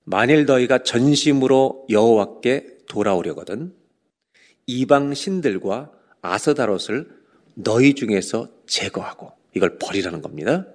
[0.02, 3.78] 만일 너희가 전심으로 여호와께 돌아오려거든
[4.68, 7.08] 이방 신들과 아스다롯을
[7.54, 10.66] 너희 중에서 제거하고 이걸 버리라는 겁니다.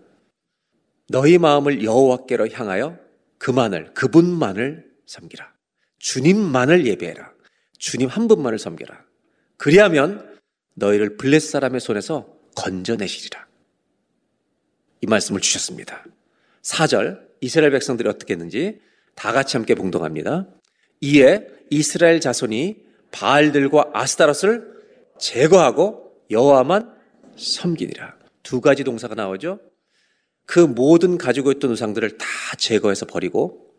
[1.09, 2.97] 너희 마음을 여호와께로 향하여
[3.37, 5.53] 그만을 그분만을 섬기라.
[5.99, 7.31] 주님만을 예배해라.
[7.77, 9.05] 주님 한 분만을 섬겨라.
[9.57, 10.39] 그리하면
[10.73, 13.47] 너희를 블렛 사람의 손에서 건져내시리라.
[15.01, 16.03] 이 말씀을 주셨습니다.
[16.63, 18.79] 4절 이스라엘 백성들이 어떻게 했는지
[19.13, 20.47] 다 같이 함께 봉동합니다.
[21.01, 22.82] 이에 이스라엘 자손이
[23.13, 24.73] 바알들과 아스타롯을
[25.17, 26.93] 제거하고 여호와만
[27.37, 28.17] 섬기니라.
[28.41, 29.59] 두 가지 동사가 나오죠.
[30.45, 32.25] 그 모든 가지고 있던 우상들을 다
[32.57, 33.73] 제거해서 버리고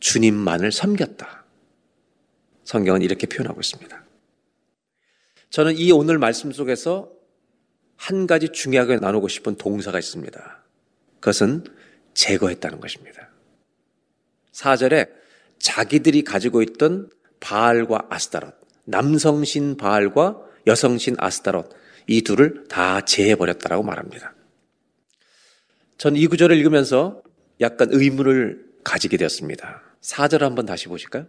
[0.00, 1.46] 주님만을 섬겼다.
[2.64, 4.04] 성경은 이렇게 표현하고 있습니다.
[5.50, 7.10] 저는 이 오늘 말씀 속에서
[7.96, 10.64] 한 가지 중요하게 나누고 싶은 동사가 있습니다.
[11.20, 11.64] 그것은
[12.12, 13.30] 제거했다는 것입니다.
[14.52, 15.10] 4절에
[15.58, 17.08] 자기들이 가지고 있던
[17.40, 21.70] 바알과 아스타롯, 남성신 바알과 여성신 아스타롯,
[22.06, 24.34] 이 둘을 다 제해버렸다라고 말합니다.
[25.98, 27.22] 전 이 구절을 읽으면서
[27.60, 29.82] 약간 의문을 가지게 되었습니다.
[30.00, 31.26] 4절 한번 다시 보실까요?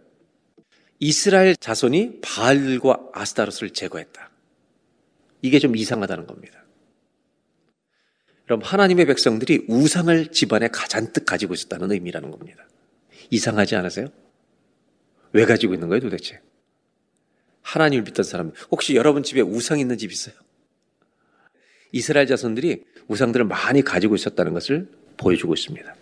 [1.00, 4.30] 이스라엘 자손이 바알과 아스타롯을 제거했다.
[5.42, 6.64] 이게 좀 이상하다는 겁니다.
[8.44, 12.66] 그럼 하나님의 백성들이 우상을 집안에 가잔뜩 가지고 있었다는 의미라는 겁니다.
[13.30, 14.08] 이상하지 않으세요?
[15.32, 16.40] 왜 가지고 있는 거예요 도대체?
[17.62, 20.34] 하나님을 믿던 사람, 혹시 여러분 집에 우상 있는 집 있어요?
[21.92, 25.94] 이스라엘 자손들이 우상들을 많이 가지고 있었다는 것을 보여주고 있습니다.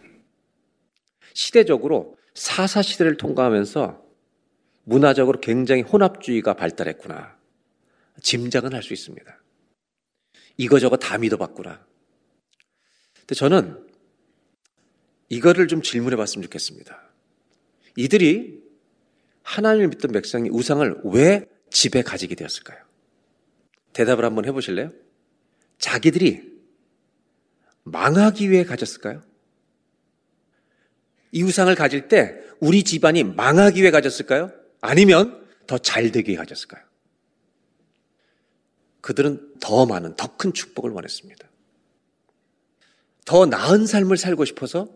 [1.35, 4.05] 시대적으로 사사 시대를 통과하면서
[4.85, 7.37] 문화적으로 굉장히 혼합주의가 발달했구나.
[8.23, 9.43] 짐작은 할 수 있습니다.
[10.57, 11.87] 이거저거 다 믿어봤구나.
[13.21, 13.87] 근데 저는
[15.29, 17.03] 이거를 좀 질문해 봤으면 좋겠습니다.
[17.97, 18.63] 이들이
[19.49, 22.79] 하나님을 믿던 백성이 우상을 왜 집에 가지게 되었을까요?
[23.95, 24.93] 대답을 한번 해보실래요?
[25.79, 26.43] 자기들이
[27.85, 29.23] 망하기 위해 가졌을까요?
[31.33, 34.53] 이 우상을 가질 때 우리 집안이 망하기 위해 가졌을까요?
[34.83, 36.85] 아니면 더 잘되게 가졌을까요?
[39.01, 41.49] 그들은 더 많은, 더 큰 축복을 원했습니다.
[43.25, 44.89] 더 나은 삶을 살고 싶어서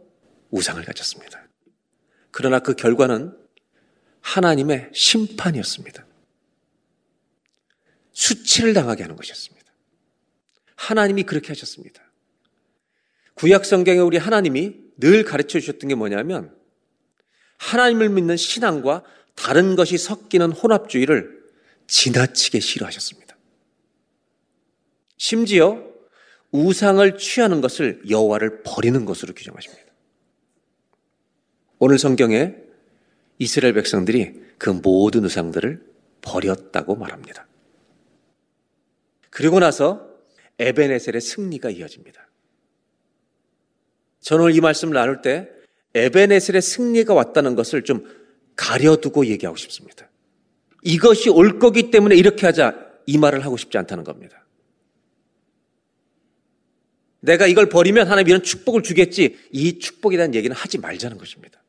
[0.50, 1.48] 우상을 가졌습니다.
[2.30, 3.41] 그러나 그 결과는
[4.23, 6.07] 하나님의 심판이었습니다.
[8.12, 9.73] 수치를 당하게 하는 것이었습니다.
[10.77, 12.03] 하나님이 그렇게 하셨습니다.
[13.35, 16.55] 구약 성경에 우리 하나님이 늘 가르쳐 주셨던 게 뭐냐면
[17.59, 19.05] 하나님을 믿는 신앙과
[19.35, 21.43] 다른 것이 섞이는 혼합주의를
[21.87, 23.37] 지나치게 싫어하셨습니다.
[25.16, 25.83] 심지어
[26.51, 29.83] 우상을 취하는 것을 여호와를 버리는 것으로 규정하십니다.
[31.79, 32.55] 오늘 성경에
[33.39, 35.85] 이스라엘 백성들이 그 모든 우상들을
[36.20, 37.47] 버렸다고 말합니다.
[39.30, 40.09] 그리고 나서
[40.59, 42.28] 에베네셀의 승리가 이어집니다.
[44.20, 45.49] 저는 오늘 이 말씀을 나눌 때
[45.95, 48.07] 에베네셀의 승리가 왔다는 것을 좀
[48.57, 50.09] 가려두고 얘기하고 싶습니다.
[50.83, 54.45] 이것이 올 거기 때문에 이렇게 하자 이 말을 하고 싶지 않다는 겁니다.
[57.20, 61.62] 내가 이걸 버리면 하나님 이런 축복을 주겠지 이 축복에 대한 얘기는 하지 말자는 것입니다.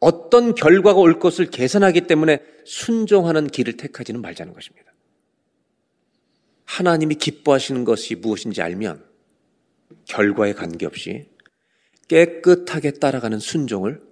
[0.00, 4.92] 어떤 결과가 올 것을 계산하기 때문에 순종하는 길을 택하지는 말자는 것입니다.
[6.64, 9.04] 하나님이 기뻐하시는 것이 무엇인지 알면
[10.04, 11.28] 결과에 관계없이
[12.08, 14.02] 깨끗하게 따라가는 순종을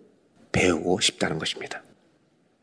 [0.53, 1.82] 배우고 싶다는 것입니다.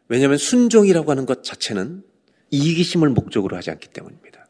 [0.07, 2.03] 왜냐하면 순종이라고 하는 것 자체는
[2.49, 4.47] 이기심을 목적으로 하지 않기 때문입니다.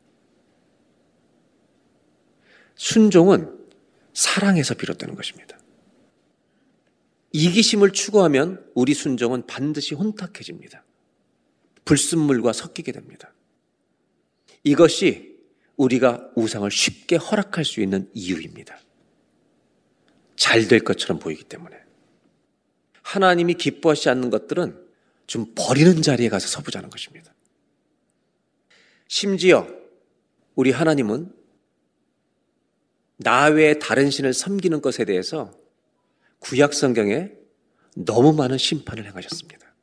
[2.76, 3.60] 순종은
[4.14, 5.58] 사랑에서 비롯되는 것입니다.
[7.34, 10.86] 이기심을 추구하면 우리 순종은 반드시 혼탁해집니다.
[11.84, 13.34] 불순물과 섞이게 됩니다.
[14.64, 15.34] 이것이
[15.76, 18.80] 우리가 우상을 쉽게 허락할 수 있는 이유입니다.
[20.36, 21.78] 잘 될 것처럼 보이기 때문에.
[23.02, 24.80] 하나님이 기뻐하지 않는 것들은
[25.26, 27.34] 좀 버리는 자리에 가서 서보자는 것입니다.
[29.08, 29.68] 심지어
[30.56, 31.34] 우리 하나님은
[33.18, 35.52] 나 외에 다른 신을 섬기는 것에 대해서
[36.44, 37.32] 구약 성경에
[37.96, 39.74] 너무 많은 심판을 행하셨습니다.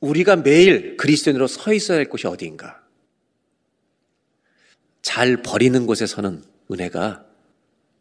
[0.00, 2.80] 우리가 매일 그리스도인으로 서 있어야 할 곳이 어디인가?
[5.02, 7.26] 잘 버리는 곳에서는 은혜가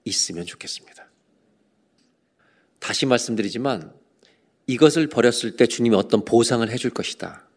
[0.06, 1.10] 있으면 좋겠습니다.
[2.80, 3.94] 다시 말씀드리지만
[4.68, 7.48] 이것을 버렸을 때 주님이 어떤 보상을 해줄 것이다.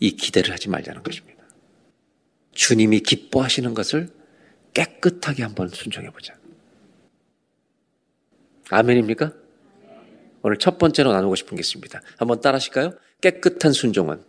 [0.00, 1.44] 이 기대를 하지 말자는 것입니다.
[2.52, 4.08] 주님이 기뻐하시는 것을
[4.72, 6.38] 깨끗하게 한번 순종해 보자.
[8.70, 9.34] 아멘입니까?
[10.42, 12.00] 오늘 첫 번째로 나누고 싶은 게 있습니다.
[12.16, 12.92] 한번 따라 하실까요?
[13.20, 14.22] 깨끗한 순종은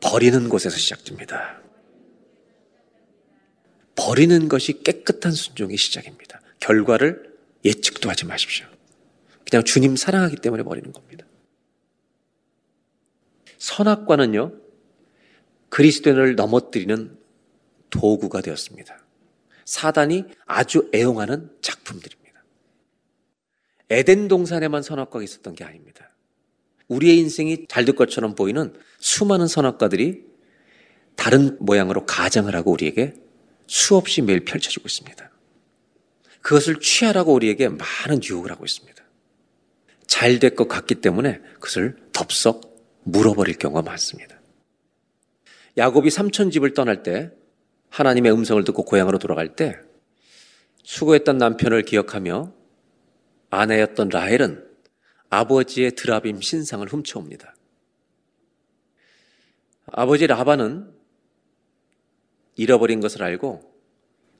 [0.00, 1.60] 버리는 곳에서 시작됩니다.
[3.96, 6.40] 버리는 것이 깨끗한 순종의 시작입니다.
[6.58, 8.66] 결과를 예측도 하지 마십시오.
[9.48, 11.26] 그냥 주님 사랑하기 때문에 버리는 겁니다.
[13.58, 14.54] 선악과는요,
[15.68, 17.18] 그리스도인을 넘어뜨리는
[17.90, 19.04] 도구가 되었습니다.
[19.64, 22.19] 사단이 아주 애용하는 작품들입니다.
[23.90, 26.14] 에덴 동산에만 선악과가 있었던 게 아닙니다.
[26.88, 30.24] 우리의 인생이 잘 될 것처럼 보이는 수많은 선악과들이
[31.16, 33.14] 다른 모양으로 가장을 하고 우리에게
[33.66, 35.30] 수없이 매일 펼쳐지고 있습니다.
[36.40, 39.04] 그것을 취하라고 우리에게 많은 유혹을 하고 있습니다.
[40.06, 44.40] 잘 될 것 같기 때문에 그것을 덥석 물어버릴 경우가 많습니다.
[45.76, 47.30] 야곱이 삼천 집을 떠날 때
[47.90, 49.76] 하나님의 음성을 듣고 고향으로 돌아갈 때
[50.82, 52.52] 수고했던 남편을 기억하며
[53.50, 54.66] 아내였던 라헬은
[55.28, 57.54] 아버지의 드라빔 신상을 훔쳐옵니다.
[59.86, 60.92] 아버지 라반은
[62.56, 63.70] 잃어버린 것을 알고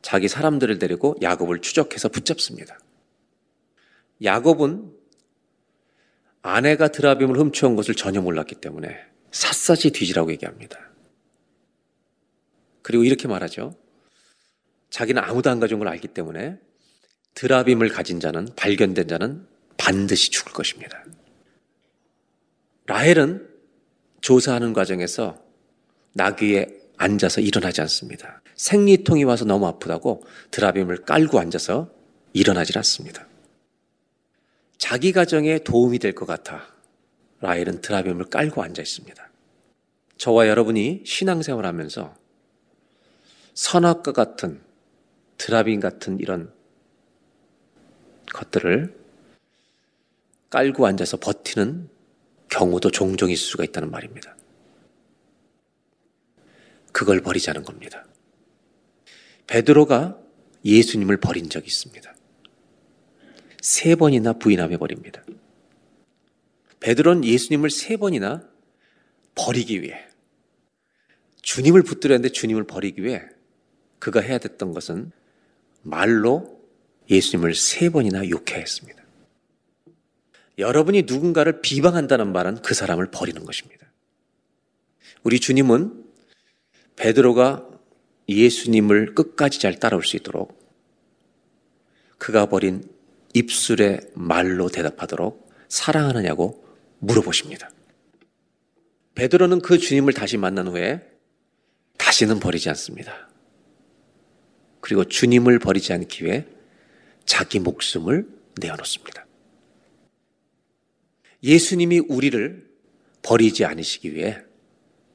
[0.02, 2.78] 자기 사람들을 데리고 야곱을 추적해서 붙잡습니다.
[4.22, 4.92] 야곱은
[6.42, 8.98] 아내가 드라빔을 훔쳐온 것을 전혀 몰랐기 때문에
[9.30, 10.78] 샅샅이 뒤지라고 얘기합니다.
[12.82, 13.76] 그리고 이렇게 말하죠.
[14.88, 16.58] 자기는 아무도 안 가져온 걸 알기 때문에
[17.34, 21.04] 드라빔을 가진 자는 발견된 자는 반드시 죽을 것입니다.
[22.86, 23.48] 라헬은
[24.20, 25.42] 조사하는 과정에서
[26.12, 26.66] 나귀에
[26.96, 28.42] 앉아서 일어나지 않습니다.
[28.56, 31.90] 생리통이 와서 너무 아프다고 드라빔을 깔고 앉아서
[32.32, 33.26] 일어나질 않습니다.
[34.76, 36.66] 자기 가정에 도움이 될 것 같아
[37.40, 39.30] 라헬은 드라빔을 깔고 앉아 있습니다.
[40.18, 42.14] 저와 여러분이 신앙생활 하면서
[43.54, 44.60] 선악과 같은
[45.38, 46.52] 드라빔 같은 이런
[48.32, 48.98] 것들을
[50.50, 51.88] 깔고 앉아서 버티는
[52.48, 54.36] 경우도 종종 있을 수가 있다는 말입니다.
[56.92, 58.04] 그걸 버리자는 겁니다.
[59.46, 60.18] 베드로가
[60.64, 62.14] 예수님을 버린 적이 있습니다.
[63.60, 65.22] 세 번이나 부인하며 버립니다.
[66.80, 68.48] 베드로는 예수님을 세 번이나
[69.34, 70.06] 버리기 위해
[71.42, 73.22] 주님을 붙들었는데 주님을 버리기 위해
[73.98, 75.12] 그가 해야 됐던 것은
[75.82, 76.59] 말로
[77.10, 79.02] 예수님을 세 번이나 욕해야 했습니다.
[80.58, 83.90] 여러분이 누군가를 비방한다는 말은 그 사람을 버리는 것입니다.
[85.22, 86.04] 우리 주님은
[86.96, 87.66] 베드로가
[88.28, 90.60] 예수님을 끝까지 잘 따라올 수 있도록
[92.18, 92.84] 그가 버린
[93.34, 96.64] 입술의 말로 대답하도록 사랑하느냐고
[96.98, 97.70] 물어보십니다.
[99.14, 101.02] 베드로는 그 주님을 다시 만난 후에
[101.96, 103.28] 다시는 버리지 않습니다.
[104.80, 106.46] 그리고 주님을 버리지 않기 위해
[107.30, 108.26] 자기 목숨을
[108.60, 109.24] 내어놓습니다.
[111.44, 112.68] 예수님이 우리를
[113.22, 114.42] 버리지 않으시기 위해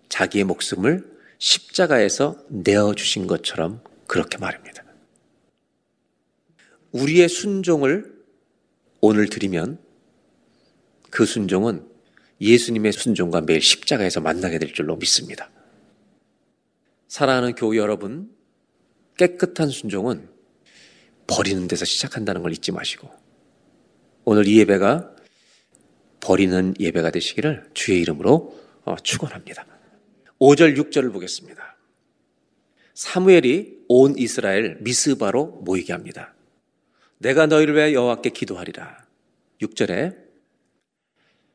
[0.08, 1.06] 자기의 목숨을
[1.40, 4.86] 십자가에서 내어주신 것처럼 그렇게 말합니다.
[6.94, 8.16] 우리의 순종을
[9.02, 9.78] 오늘 드리면
[11.10, 11.86] 그 순종은
[12.40, 15.52] 예수님의 순종과 매일 십자가에서 만나게 될 줄로 믿습니다.
[17.10, 18.34] 사랑하는 교우 여러분,
[19.18, 20.35] 깨끗한 순종은
[21.28, 23.10] 버리는 데서 시작한다는 걸 잊지 마시고
[24.24, 25.16] 오늘 이 예배가
[26.20, 29.66] 버리는 예배가 되시기를 주의 이름으로 어, 축원합니다.
[30.40, 31.78] 5절 6절을 보겠습니다.
[32.94, 36.34] 사무엘이 온 이스라엘 미스바로 모이게 합니다.
[37.18, 39.06] 내가 너희를 위해 여호와께 기도하리라.
[39.62, 40.16] 6절에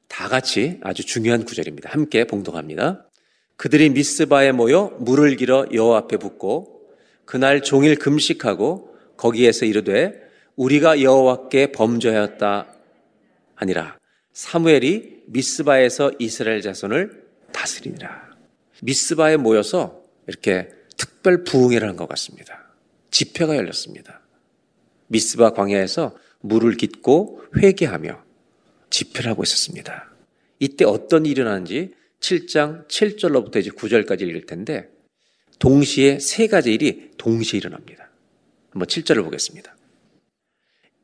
[0.09, 1.91] 다 같이 아주 중요한 구절입니다.
[1.91, 3.07] 함께 봉독합니다.
[3.57, 6.81] 그들이 미스바에 모여 물을 길어 여호와 앞에 붓고
[7.25, 8.89] 그날 종일 금식하고
[9.21, 10.18] 거기에서 이르되
[10.57, 12.75] 우리가 여호와께 범죄하였다
[13.55, 13.99] 아니라
[14.33, 18.31] 사무엘이 미스바에서 이스라엘 자손을 다스리니라.
[18.83, 22.73] 미스바에 모여서 이렇게 특별 부흥회를 한 것 같습니다.
[23.11, 24.23] 집회가 열렸습니다.
[25.09, 28.25] 미스바 광야에서 물을 깃고 회개하며
[28.89, 30.11] 집회를 하고 있었습니다.
[30.61, 34.89] 이때 어떤 일이 일어나는지 7장 7절로부터 이제 9절까지 읽을 텐데
[35.59, 38.10] 동시에 세 가지 일이 동시에 일어납니다.
[38.71, 39.77] 한번 7절을 보겠습니다.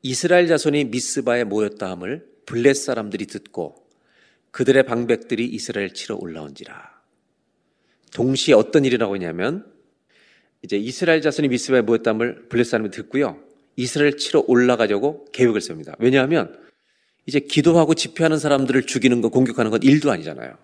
[0.03, 3.87] 이스라엘 자손이 미스바에 모였다 함을 블렛 사람들이 듣고
[4.53, 6.97] 그들의 방백들이 이스라엘 치러 올라온지라.
[8.15, 9.67] 동시에 어떤 일이 나고 있냐면
[10.63, 13.43] 이제 이스라엘 자손이 미스바에 모였다 함을 블렛 사람이 듣고요.
[13.75, 15.97] 이스라엘 치러 올라가려고 계획을 세웁니다.
[15.99, 16.59] 왜냐하면
[17.27, 20.57] 이제 기도하고 집회하는 사람들을 죽이는 거 공격하는 건 일도 아니잖아요.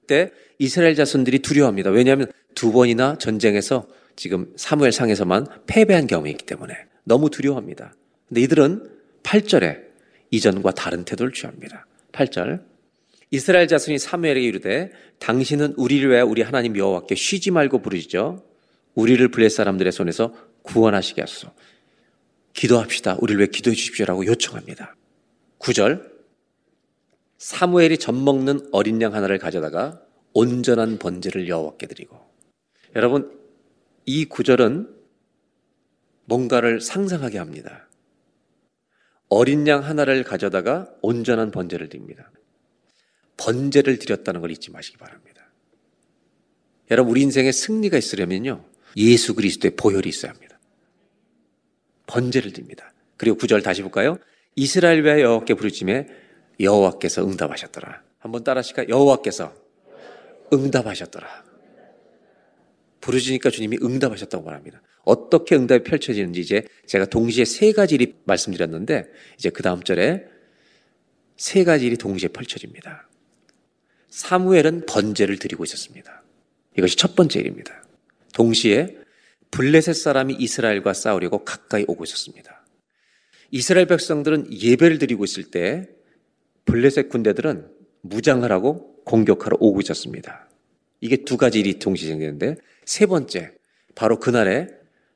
[0.00, 1.90] 그때 이스라엘 자손들이 두려워합니다.
[1.90, 3.86] 왜냐하면 두 번이나 전쟁에서
[4.20, 7.94] 지금 사무엘 상에서만 패배한 경험이 있기 때문에 너무 두려워합니다.
[8.28, 8.86] 근데 이들은
[9.22, 9.80] 8절에
[10.30, 11.86] 이전과 다른 태도를 취합니다.
[12.12, 12.62] 8절.
[13.30, 18.44] 이스라엘 자손이 사무엘에게 이르되 당신은 우리를 위하여 우리 하나님 여호와께 쉬지 말고 부르시죠.
[18.94, 21.54] 우리를 블레 사람들의 손에서 구원하시게 하소서.
[22.52, 23.16] 기도합시다.
[23.22, 24.96] 우리를 위해 기도해 주십시오라고 요청합니다.
[25.60, 26.10] 9절.
[27.38, 30.02] 사무엘이 젖 먹는 어린 양 하나를 가져다가
[30.34, 32.20] 온전한 번제를 여호와께 드리고
[32.94, 33.39] 여러분
[34.06, 34.94] 이 구절은
[36.24, 37.88] 뭔가를 상상하게 합니다.
[39.28, 42.30] 어린 양 하나를 가져다가 온전한 번제를 드립니다.
[43.36, 45.48] 번제를 드렸다는 걸 잊지 마시기 바랍니다.
[46.90, 48.64] 여러분 우리 인생에 승리가 있으려면요.
[48.96, 50.58] 예수 그리스도의 보혈이 있어야 합니다.
[52.06, 52.92] 번제를 드립니다.
[53.16, 54.18] 그리고 구절 다시 볼까요?
[54.56, 56.08] 이스라엘 외 여호와께 부르짖에
[56.58, 58.02] 여호와께서 응답하셨더라.
[58.18, 58.88] 한번 따라하실까?
[58.88, 59.54] 여호와께서
[60.52, 61.49] 응답하셨더라.
[63.00, 64.82] 부르짖으니까 주님이 응답하셨다고 말합니다.
[65.04, 69.04] 어떻게 응답이 펼쳐지는지 이제 제가 동시에 세 가지 일이 말씀드렸는데
[69.38, 70.26] 이제 그 다음 절에
[71.36, 73.08] 세 가지 일이 동시에 펼쳐집니다.
[74.08, 76.22] 사무엘은 번제를 드리고 있었습니다.
[76.76, 77.82] 이것이 첫 번째 일입니다.
[78.34, 78.96] 동시에
[79.50, 82.64] 블레셋 사람이 이스라엘과 싸우려고 가까이 오고 있었습니다.
[83.50, 85.88] 이스라엘 백성들은 예배를 드리고 있을 때
[86.66, 87.68] 블레셋 군대들은
[88.02, 90.48] 무장을 하고 공격하러 오고 있었습니다.
[91.00, 92.56] 이게 두 가지 일이 동시에 생기는데
[92.90, 93.52] 세 번째
[93.94, 94.66] 바로 그날에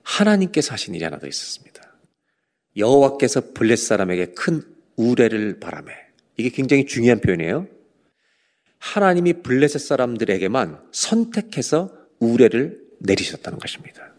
[0.05, 1.83] 하나님께서 하신 일이 하나 더 있었습니다.
[2.77, 4.63] 여호와께서 블레 사람에게 큰
[4.95, 5.93] 우레를 바라매
[6.37, 7.67] 이게 굉장히 중요한 표현이에요.
[8.79, 14.15] 하나님이 블레셋 사람들에게만 선택해서 우레를 내리셨다는 것입니다.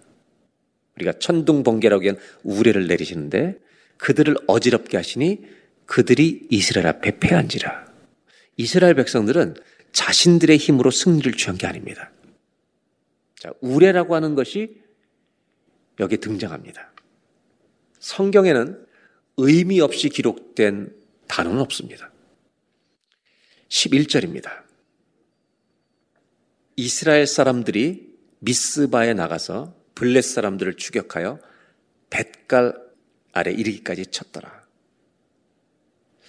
[0.97, 3.57] 우리가 천둥 번개라고 하는 우레를 내리시는데
[3.95, 5.45] 그들을 어지럽게 하시니
[5.85, 7.85] 그들이 이스라엘 앞에 패한지라.
[8.57, 9.55] 이스라엘 백성들은
[9.93, 12.11] 자신들의 힘으로 승리를 취한 게 아닙니다.
[13.45, 14.81] 자, 우레라고 하는 것이
[15.99, 16.91] 여기 등장합니다.
[17.99, 18.87] 성경에는
[19.37, 20.95] 의미 없이 기록된
[21.27, 22.11] 단어는 없습니다.
[23.69, 24.63] 11절입니다.
[26.75, 31.39] 이스라엘 사람들이 미스바에 나가서 블렛 사람들을 추격하여
[32.09, 32.73] 뱃갈
[33.31, 34.65] 아래 이르기까지 쳤더라.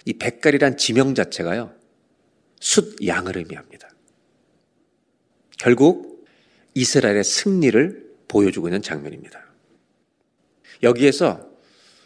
[0.05, 1.73] 이 뱃갈이란 지명 자체가요.
[2.59, 3.89] 숫 양을 의미합니다.
[5.57, 6.16] 결국
[6.77, 9.43] 이스라엘의 승리를 보여주고 있는 장면입니다.
[10.83, 11.49] 여기에서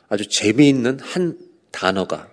[0.08, 1.38] 아주 재미있는 한
[1.72, 2.32] 단어가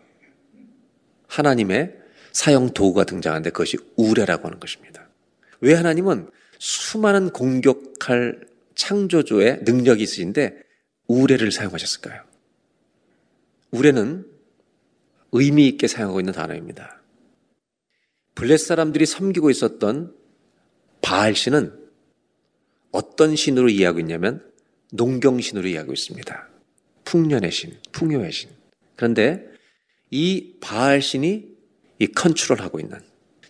[1.27, 1.97] 하나님의
[2.33, 5.09] 사형 도구가 등장하는데 그것이 우레라고 하는 것입니다.
[5.61, 10.63] 왜 하나님은 수많은 공격할 창조주의 능력이 있으신데
[11.09, 12.23] 우레를 사용하셨을까요?
[13.73, 14.27] 우레는
[15.33, 17.03] 의미 있게 사용하고 있는 단어입니다.
[18.37, 20.15] 블레 사람들이 섬기고 있었던
[21.03, 21.88] 바알 신은
[22.91, 24.45] 어떤 신으로 이해하고 있냐면
[24.93, 26.49] 농경신으로 이해하고 있습니다.
[27.05, 28.51] 풍년의 신, 풍요의 신.
[28.97, 29.45] 그런데
[30.11, 31.47] 이 바알 신이
[31.99, 33.01] 이 컨트롤하고 있는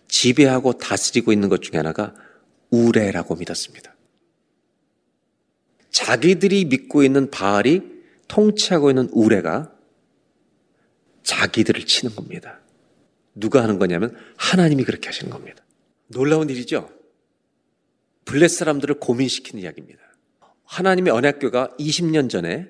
[0.07, 2.15] 지배하고 다스리고 있는 것 중에 하나가
[2.71, 3.95] 우레라고 믿었습니다.
[5.91, 7.81] 자기들이 믿고 있는 바알이
[8.27, 9.73] 통치하고 있는 우레가
[11.23, 12.59] 자기들을 치는 겁니다.
[13.35, 15.63] 누가 하는 거냐면 하나님이 그렇게 하시는 겁니다.
[16.07, 16.89] 놀라운 일이죠?
[18.29, 19.99] 블레 사람들을 고민시키는 이야기입니다.
[20.65, 22.69] 하나님의 언약교가 20년 전에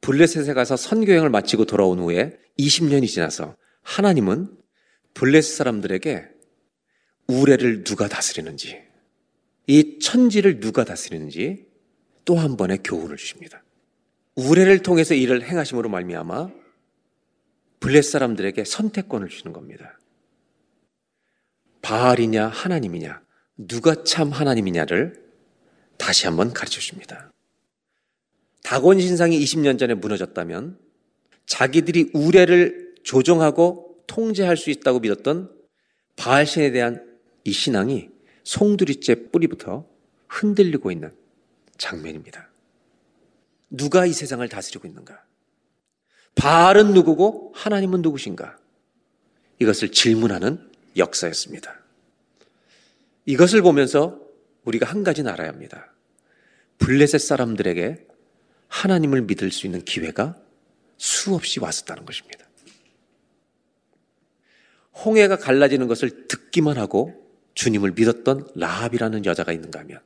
[0.00, 4.50] 블레셋에 가서 선교행을 마치고 돌아온 후에 20년이 지나서 하나님은
[5.14, 6.28] 블레셋 사람들에게
[7.28, 8.82] 우레를 누가 다스리는지
[9.68, 11.66] 이 천지를 누가 다스리는지
[12.24, 13.62] 또 한 번의 교훈을 주십니다.
[14.34, 16.50] 우레를 통해서 일을 행하심으로 말미암아
[17.78, 19.96] 블레 사람들에게 선택권을 주는 겁니다.
[21.82, 23.25] 바알이냐 하나님이냐
[23.56, 25.24] 누가 참 하나님이냐를
[25.96, 27.32] 다시 한번 가르쳐 줍니다.
[28.62, 30.78] 다곤 신상이 20년 전에 무너졌다면
[31.46, 35.50] 자기들이 우레를 조정하고 통제할 수 있다고 믿었던
[36.16, 37.06] 바알신에 대한
[37.44, 38.10] 이 신앙이
[38.44, 39.86] 송두리째 뿌리부터
[40.28, 41.12] 흔들리고 있는
[41.78, 42.50] 장면입니다.
[43.70, 45.24] 누가 이 세상을 다스리고 있는가?
[46.34, 48.58] 바알은 누구고 하나님은 누구신가?
[49.58, 51.85] 이것을 질문하는 역사였습니다.
[53.26, 54.20] 이것을 보면서
[54.64, 55.92] 우리가 한 가지는 알아야 합니다.
[56.78, 58.06] 블레셋 사람들에게
[58.68, 60.36] 하나님을 믿을 수 있는 기회가
[60.96, 62.46] 수없이 왔었다는 것입니다.
[65.04, 70.00] 홍해가 갈라지는 것을 듣기만 하고 주님을 믿었던 라합이라는 여자가 있는가 하면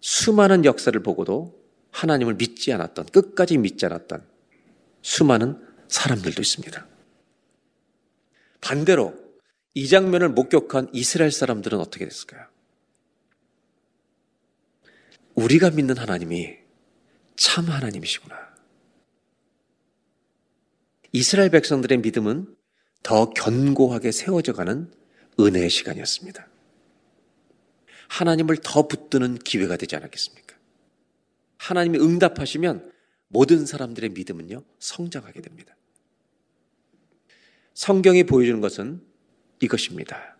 [0.00, 1.58] 수많은 역사를 보고도
[1.90, 4.22] 하나님을 믿지 않았던 끝까지 믿지 않았던
[5.02, 6.86] 수많은 사람들도 있습니다.
[8.60, 9.25] 반대로
[9.76, 12.46] 이 장면을 목격한 이스라엘 사람들은 어떻게 됐을까요?
[15.34, 16.56] 우리가 믿는 하나님이
[17.36, 18.56] 참 하나님이시구나.
[21.12, 22.56] 이스라엘 백성들의 믿음은
[23.02, 24.90] 더 견고하게 세워져 가는
[25.38, 26.48] 은혜의 시간이었습니다.
[28.08, 30.56] 하나님을 더 붙드는 기회가 되지 않았겠습니까?
[31.58, 32.92] 하나님이 응답하시면
[33.28, 35.76] 모든 사람들의 믿음은요, 성장하게 됩니다.
[37.74, 39.05] 성경이 보여주는 것은
[39.60, 40.36] 이것입니다.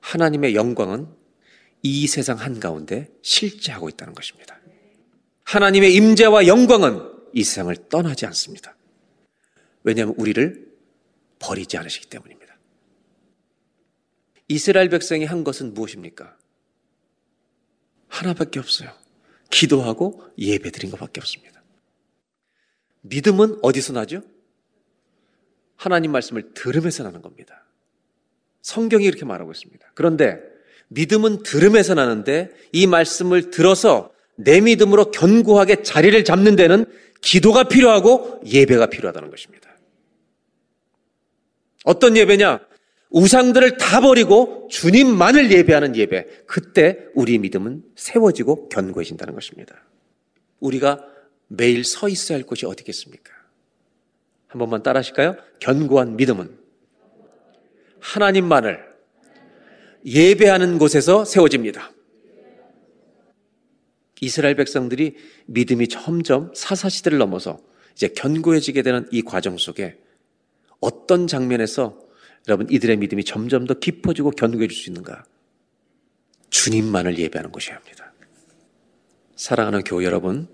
[0.00, 1.08] 하나님의 영광은
[1.82, 4.58] 이 세상 한가운데 실제하고 있다는 것입니다.
[5.44, 8.76] 하나님의 임재와 영광은 이 세상을 떠나지 않습니다.
[9.84, 10.66] 왜냐하면 우리를
[11.38, 12.56] 버리지 않으시기 때문입니다.
[14.48, 16.36] 이스라엘 백성이 한 것은 무엇입니까?
[18.08, 18.92] 하나밖에 없어요.
[19.50, 21.62] 기도하고 예배 드린 것밖에 없습니다.
[23.02, 24.22] 믿음은 어디서 나죠?
[25.76, 27.65] 하나님 말씀을 들으면서 나는 겁니다.
[28.66, 29.92] 성경이 이렇게 말하고 있습니다.
[29.94, 30.40] 그런데
[30.88, 36.84] 믿음은 들음에서 나는데 이 말씀을 들어서 내 믿음으로 견고하게 자리를 잡는 데는
[37.20, 39.70] 기도가 필요하고 예배가 필요하다는 것입니다.
[41.84, 42.58] 어떤 예배냐?
[43.10, 46.26] 우상들을 다 버리고 주님만을 예배하는 예배.
[46.48, 49.76] 그때 우리 믿음은 세워지고 견고해진다는 것입니다.
[50.58, 51.06] 우리가
[51.46, 53.32] 매일 서 있어야 할 곳이 어디겠습니까?
[54.48, 55.36] 한 번만 따라 하실까요?
[55.60, 56.65] 견고한 믿음은
[58.16, 58.82] 하나님만을
[60.04, 61.90] 예배하는 곳에서 세워집니다.
[64.22, 67.60] 이스라엘 백성들이 믿음이 점점 사사시대를 넘어서
[67.94, 69.98] 이제 견고해지게 되는 이 과정 속에
[70.80, 72.00] 어떤 장면에서
[72.48, 75.24] 여러분 이들의 믿음이 점점 더 깊어지고 견고해질 수 있는가?
[76.50, 78.12] 주님만을 예배하는 것이어야 합니다.
[79.34, 80.48] 사랑하는 교회 여러분,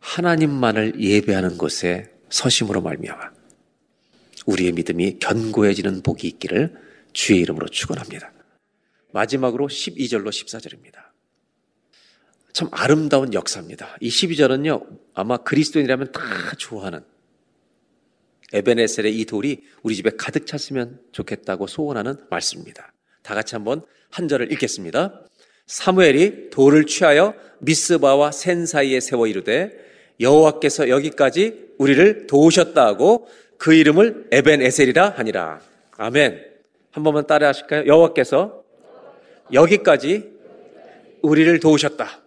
[0.00, 3.33] 하나님만을 예배하는 곳에 서심으로 말미암아
[4.46, 6.74] 우리의 믿음이 견고해지는 복이 있기를
[7.12, 8.32] 주의 이름으로 축원합니다.
[9.12, 11.04] 마지막으로 12절로 14절입니다.
[12.52, 13.96] 참 아름다운 역사입니다.
[14.00, 16.20] 이 12절은요, 아마 그리스도인이라면 다
[16.58, 17.00] 좋아하는
[18.52, 22.92] 에베네셀의 이 돌이 우리 집에 가득 찼으면 좋겠다고 소원하는 말씀입니다.
[23.22, 25.22] 다 같이 한번 한 절을 읽겠습니다.
[25.66, 29.72] 사무엘이 돌을 취하여 미스바와 센 사이에 세워 이르되
[30.20, 33.26] 여호와께서 여기까지 우리를 도우셨다 하고
[33.58, 35.60] 그 이름을 에벤 에셀이라 하니라.
[35.96, 36.44] 아멘.
[36.90, 37.86] 한 번만 따라 하실까요?
[37.86, 38.64] 여호와께서
[39.52, 40.32] 여기까지
[41.22, 42.20] 우리를 도우셨다.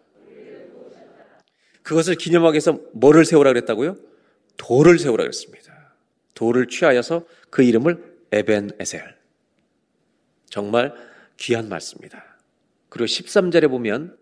[1.83, 3.95] 그것을 기념하기 위해서 뭐를 세우라 그랬다고요?
[4.57, 5.93] 돌을 세우라 그랬습니다.
[6.33, 9.15] 돌을 취하여서 그 이름을 에벤 에셀.
[10.49, 10.93] 정말
[11.37, 12.23] 귀한 말씀입니다.
[12.89, 14.17] 그리고 13절에 보면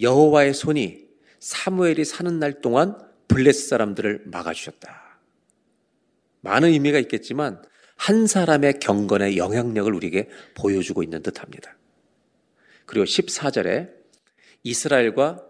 [0.00, 1.06] 여호와의 손이
[1.38, 5.05] 사무엘이 사는 날 동안 블레스 사람들을 막아주셨다.
[6.46, 7.62] 많은 의미가 있겠지만
[7.96, 11.76] 한 사람의 경건의 영향력을 우리에게 보여주고 있는 듯합니다.
[12.86, 13.90] 그리고 14절에
[14.62, 15.42] 이스라엘과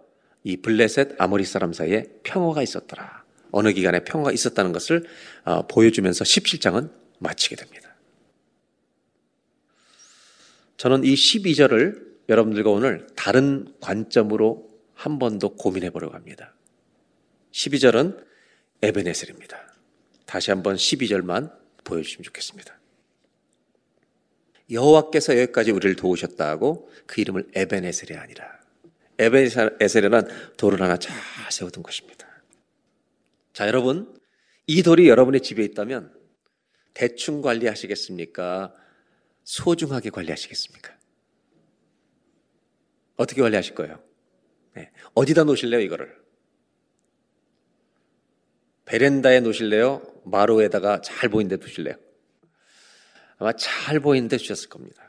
[0.44, 3.24] 이 블레셋 아모리 사람 사이에 평화가 있었더라.
[3.50, 5.04] 어느 기간에 평화가 있었다는 것을
[5.44, 7.94] 어, 보여주면서 17장은 마치게 됩니다.
[10.76, 16.54] 저는 이 12절을 여러분들과 오늘 다른 관점으로 한 번 더 고민해 보려고 합니다.
[17.52, 18.24] 12절은
[18.82, 19.65] 에베네셀입니다.
[20.26, 22.78] 다시 한번 12절만 보여주시면 좋겠습니다.
[24.70, 28.60] 여호와께서 여기까지 우리를 도우셨다고 그 이름을 에베네셀이 아니라
[29.18, 31.16] 에베네셀이란 돌을 하나 잘
[31.50, 32.26] 세워둔 것입니다.
[33.52, 34.14] 자, 여러분,
[34.66, 36.12] 이 돌이 여러분의 집에 있다면
[36.92, 38.74] 대충 관리하시겠습니까?
[39.44, 40.94] 소중하게 관리하시겠습니까?
[43.16, 44.02] 어떻게 관리하실 거예요?
[44.74, 44.90] 네.
[45.14, 46.25] 어디다 놓으실래요, 이거를?
[48.86, 50.02] 베란다에 놓으실래요?
[50.24, 51.96] 마루에다가 잘 보이는 데 두실래요?
[53.38, 55.02] 아마 잘 보이는 데 주셨을 겁니다.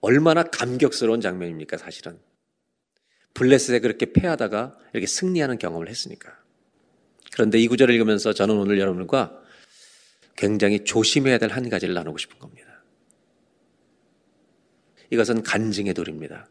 [0.00, 2.18] 얼마나 감격스러운 장면입니까, 사실은.
[3.34, 6.36] 블레셋에 그렇게 패하다가 이렇게 승리하는 경험을 했으니까.
[7.32, 9.40] 그런데 이 구절을 읽으면서 저는 오늘 여러분과
[10.36, 12.82] 굉장히 조심해야 될 한 가지를 나누고 싶은 겁니다.
[15.10, 16.48] 이것은 간증의 돌입니다.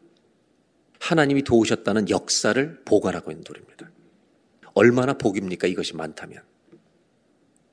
[0.98, 3.91] 하나님이 도우셨다는 역사를 보관하고 있는 돌입니다.
[4.74, 5.66] 얼마나 복입니까?
[5.66, 6.42] 이것이 많다면.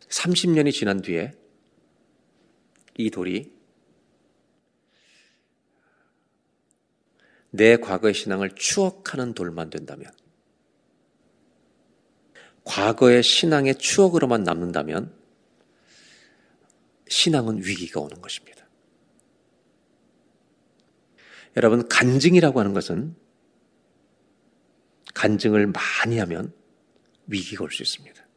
[0.10, 1.34] 30년이 지난 뒤에
[2.98, 3.54] 이 돌이
[7.52, 10.12] 내 과거의 신앙을 추억하는 돌만 된다면,
[12.64, 15.18] 과거의 신앙의 추억으로만 남는다면,
[17.08, 18.68] 신앙은 위기가 오는 것입니다.
[21.58, 23.16] 여러분, 간증이라고 하는 것은
[25.16, 26.54] 간증을 많이 하면
[27.30, 28.28] 위기가 올 수 있습니다.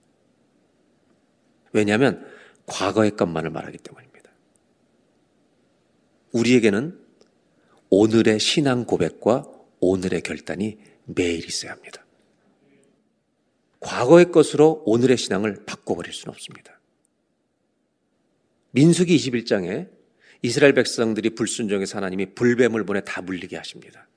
[1.72, 2.26] 왜냐하면
[2.66, 4.30] 과거의 것만을 말하기 때문입니다.
[6.32, 6.98] 우리에게는
[7.90, 12.04] 오늘의 신앙 고백과 오늘의 결단이 매일 있어야 합니다.
[13.80, 16.80] 과거의 것으로 오늘의 신앙을 바꿔버릴 수는 없습니다.
[18.70, 19.90] 민수기 21장에
[20.42, 24.08] 이스라엘 백성들이 불순종해서 하나님이 불뱀을 보내 다 물리게 하십니다.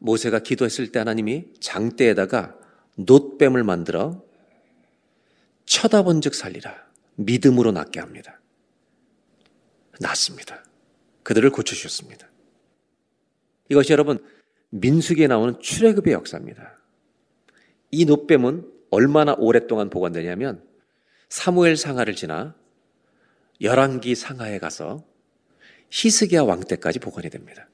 [0.00, 2.56] 모세가 기도했을 때 하나님이 장대에다가
[2.96, 4.24] 놋뱀을 만들어
[5.66, 6.74] 쳐다본 즉 살리라.
[7.14, 8.40] 믿음으로 낫게 합니다.
[10.00, 10.64] 낫습니다.
[11.22, 12.28] 그들을 고쳐주셨습니다.
[13.68, 14.18] 이것이 여러분
[14.70, 16.78] 민숙에 나오는 출애굽의 역사입니다.
[17.90, 20.64] 이 노뱀은 얼마나 오랫동안 보관되냐면
[21.28, 22.56] 사무엘 상하를 지나
[23.60, 25.04] 열왕기 상하에 가서
[25.90, 27.68] 히스기야 왕 때까지 보관이 됩니다.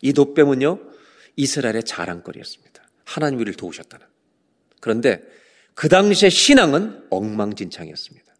[0.00, 0.80] 이 노뱀은요
[1.36, 2.82] 이스라엘의 자랑거리였습니다.
[3.04, 4.06] 하나님 우리를 도우셨다는.
[4.80, 5.22] 그런데
[5.74, 8.34] 그 당시의 신앙은 엉망진창이었습니다.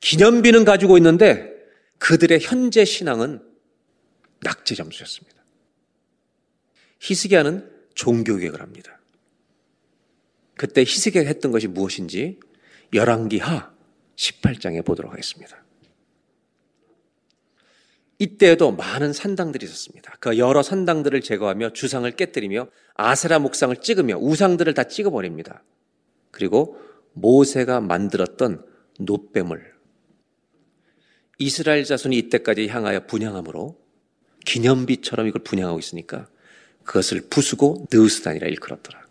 [0.00, 1.50] 기념비는 가지고 있는데
[1.98, 3.42] 그들의 현재 신앙은
[4.42, 5.42] 낙제 점수였습니다.
[7.00, 9.00] 히스기야는 종교 개혁을 합니다.
[10.56, 12.38] 그때 히스기야가 했던 것이 무엇인지
[12.92, 13.72] 열왕기하
[14.16, 15.63] 18장에 보도록 하겠습니다.
[18.18, 20.14] 이때에도 많은 산당들이 있었습니다.
[20.20, 25.64] 그 여러 산당들을 제거하며 주상을 깨뜨리며 아세라 목상을 찍으며 우상들을 다 찍어버립니다.
[26.30, 26.78] 그리고
[27.12, 28.64] 모세가 만들었던
[29.00, 29.74] 노뱀을
[31.38, 33.80] 이스라엘 자손이 이때까지 향하여 분양함으로
[34.46, 36.28] 기념비처럼 이걸 분양하고 있으니까
[36.84, 39.04] 그것을 부수고 느우스단이라 일컬었더라.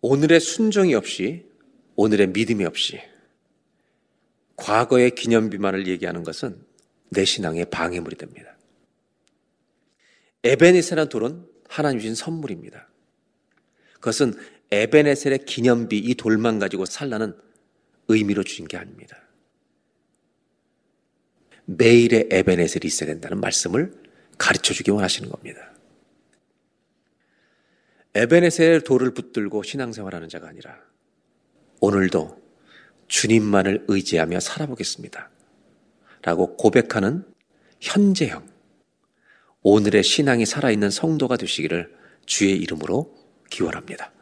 [0.00, 1.46] 오늘의 순종이 없이
[1.96, 3.00] 오늘의 믿음이 없이
[4.58, 6.60] 과거의 기념비만을 얘기하는 것은
[7.10, 8.56] 내 신앙의 방해물이 됩니다.
[10.44, 12.88] 에베네세라는 돌은 하나님 주신 선물입니다.
[13.94, 14.34] 그것은
[14.70, 17.36] 에베네셀의 기념비 이 돌만 가지고 살라는
[18.08, 19.16] 의미로 주신 게 아닙니다.
[21.64, 23.92] 매일의 에베네셀이 있어야 된다는 말씀을
[24.38, 25.72] 가르쳐 주기 원하시는 겁니다.
[28.14, 30.80] 에베네셀 돌을 붙들고 신앙생활하는 자가 아니라
[31.80, 32.47] 오늘도
[33.08, 35.30] 주님만을 의지하며 살아보겠습니다.
[36.22, 37.24] 라고 고백하는
[37.80, 38.46] 현재형,
[39.62, 41.94] 오늘의 신앙이 살아있는 성도가 되시기를
[42.26, 43.14] 주의 이름으로
[43.50, 44.12] 기원합니다.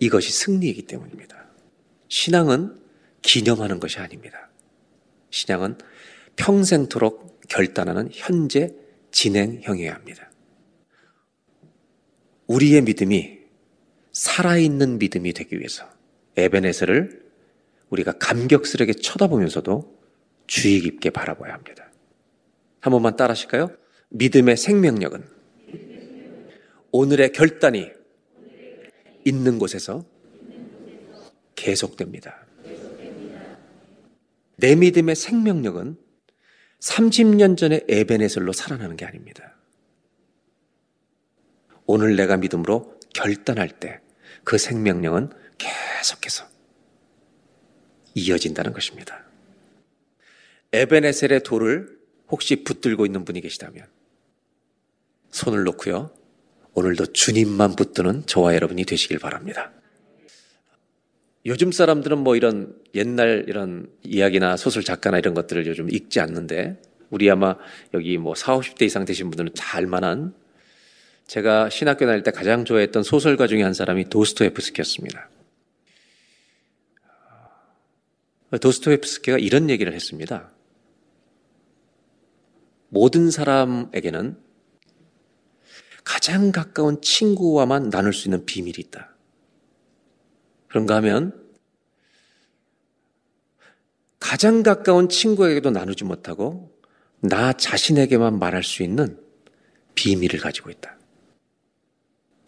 [0.00, 1.46] 이것이 승리이기 때문입니다.
[2.08, 2.80] 신앙은
[3.22, 4.50] 기념하는 것이 아닙니다.
[5.30, 5.78] 신앙은
[6.36, 8.74] 평생토록 결단하는 현재
[9.10, 10.30] 진행형이어야 합니다.
[12.46, 13.38] 우리의 믿음이
[14.12, 15.88] 살아있는 믿음이 되기 위해서
[16.36, 17.25] 에베네스를
[17.90, 19.96] 우리가 감격스럽게 쳐다보면서도
[20.46, 21.90] 주의 깊게 바라봐야 합니다.
[22.80, 23.70] 한 번만 따라 하실까요?
[24.10, 25.24] 믿음의 생명력은
[26.92, 27.90] 오늘의 결단이
[29.24, 30.04] 있는 곳에서
[31.54, 32.46] 계속됩니다.
[34.56, 35.96] 내 믿음의 생명력은
[36.80, 39.56] 30년 전에 에베네셀로 살아나는 게 아닙니다.
[41.86, 44.00] 오늘 내가 믿음으로 결단할 때
[44.46, 46.46] 그 생명력은 계속해서
[48.16, 49.24] 이어진다는 것입니다.
[50.72, 51.96] 에베네셀의 돌을
[52.28, 53.86] 혹시 붙들고 있는 분이 계시다면
[55.30, 56.10] 손을 놓고요.
[56.72, 59.72] 오늘도 주님만 붙드는 저와 여러분이 되시길 바랍니다.
[61.44, 67.30] 요즘 사람들은 뭐 이런 옛날 이런 이야기나 소설 작가나 이런 것들을 요즘 읽지 않는데 우리
[67.30, 67.56] 아마
[67.94, 70.34] 여기 뭐 40, 50대 이상 되신 분들은 잘 만한
[71.26, 75.28] 제가 신학교 다닐 때 가장 좋아했던 소설가 중에 한 사람이 도스토옙스키였습니다.
[78.50, 80.52] 도스토옙스키가 이런 얘기를 했습니다.
[82.88, 84.38] 모든 사람에게는
[86.04, 89.14] 가장 가까운 친구와만 나눌 수 있는 비밀이 있다.
[90.68, 91.44] 그런가 하면
[94.20, 96.76] 가장 가까운 친구에게도 나누지 못하고
[97.20, 99.20] 나 자신에게만 말할 수 있는
[99.94, 100.96] 비밀을 가지고 있다.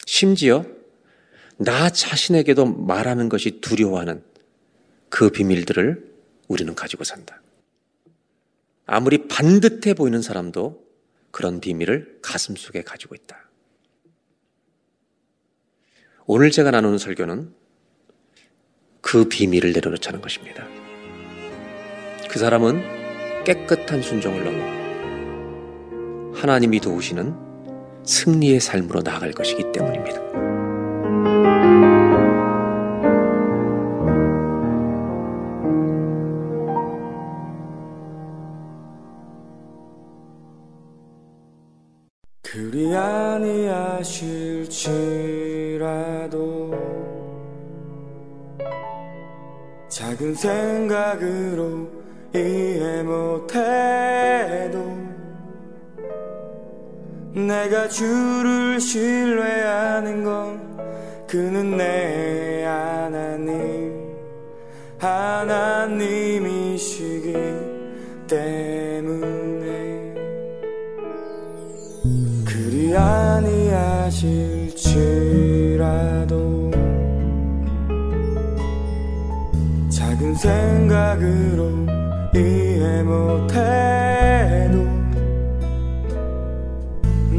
[0.06, 0.64] 심지어
[1.56, 4.22] 나 자신에게도 말하는 것이 두려워하는
[5.08, 6.12] 그 비밀들을
[6.48, 7.40] 우리는 가지고 산다.
[8.86, 10.86] 아무리 반듯해 보이는 사람도
[11.30, 13.48] 그런 비밀을 가슴 속에 가지고 있다.
[16.26, 17.54] 오늘 제가 나누는 설교는
[19.00, 20.66] 그 비밀을 내려놓자는 것입니다.
[22.28, 24.78] 그 사람은 깨끗한 순종을 넘어
[26.34, 27.34] 하나님이 도우시는
[28.04, 30.67] 승리의 삶으로 나아갈 것이기 때문입니다.
[50.18, 51.88] 작은 생각으로
[52.34, 53.58] 이해 못해도
[57.34, 60.60] 내가 주를 신뢰하는 건
[61.28, 63.96] 그는 내 하나님
[64.98, 66.42] 하나님이시기
[68.26, 69.68] 때문에.
[72.44, 74.08] 그리 아니하실지라도
[80.38, 81.86] 생각으로
[82.34, 84.78] 이해 못해도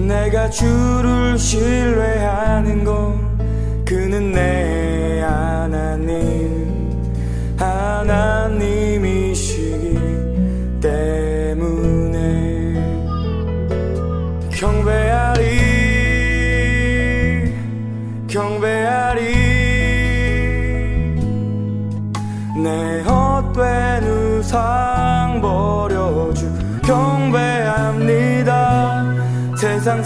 [0.05, 6.67] 내가 주를 신뢰하는 건 그는 내 하나님
[7.57, 8.48] 하나님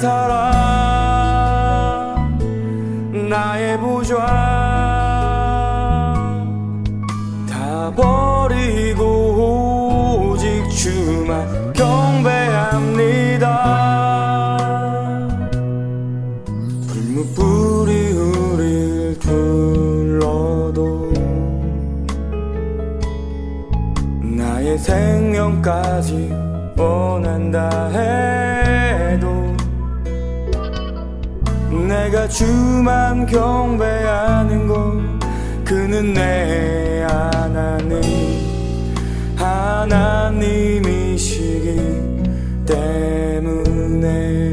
[0.03, 0.19] 사람
[3.29, 4.17] 나의 부좌
[7.49, 9.05] 다 버리고
[10.33, 13.47] 오직 주만 경배합니다.
[16.89, 21.13] 불무불이 우릴 둘러도
[24.21, 26.29] 나의 생명까지
[26.77, 28.42] 원한다 해
[32.33, 35.19] 주만 경배하는 건
[35.63, 38.01] 그는 내 하나님.
[39.37, 40.73] 하나님이시기
[42.65, 44.52] 때문에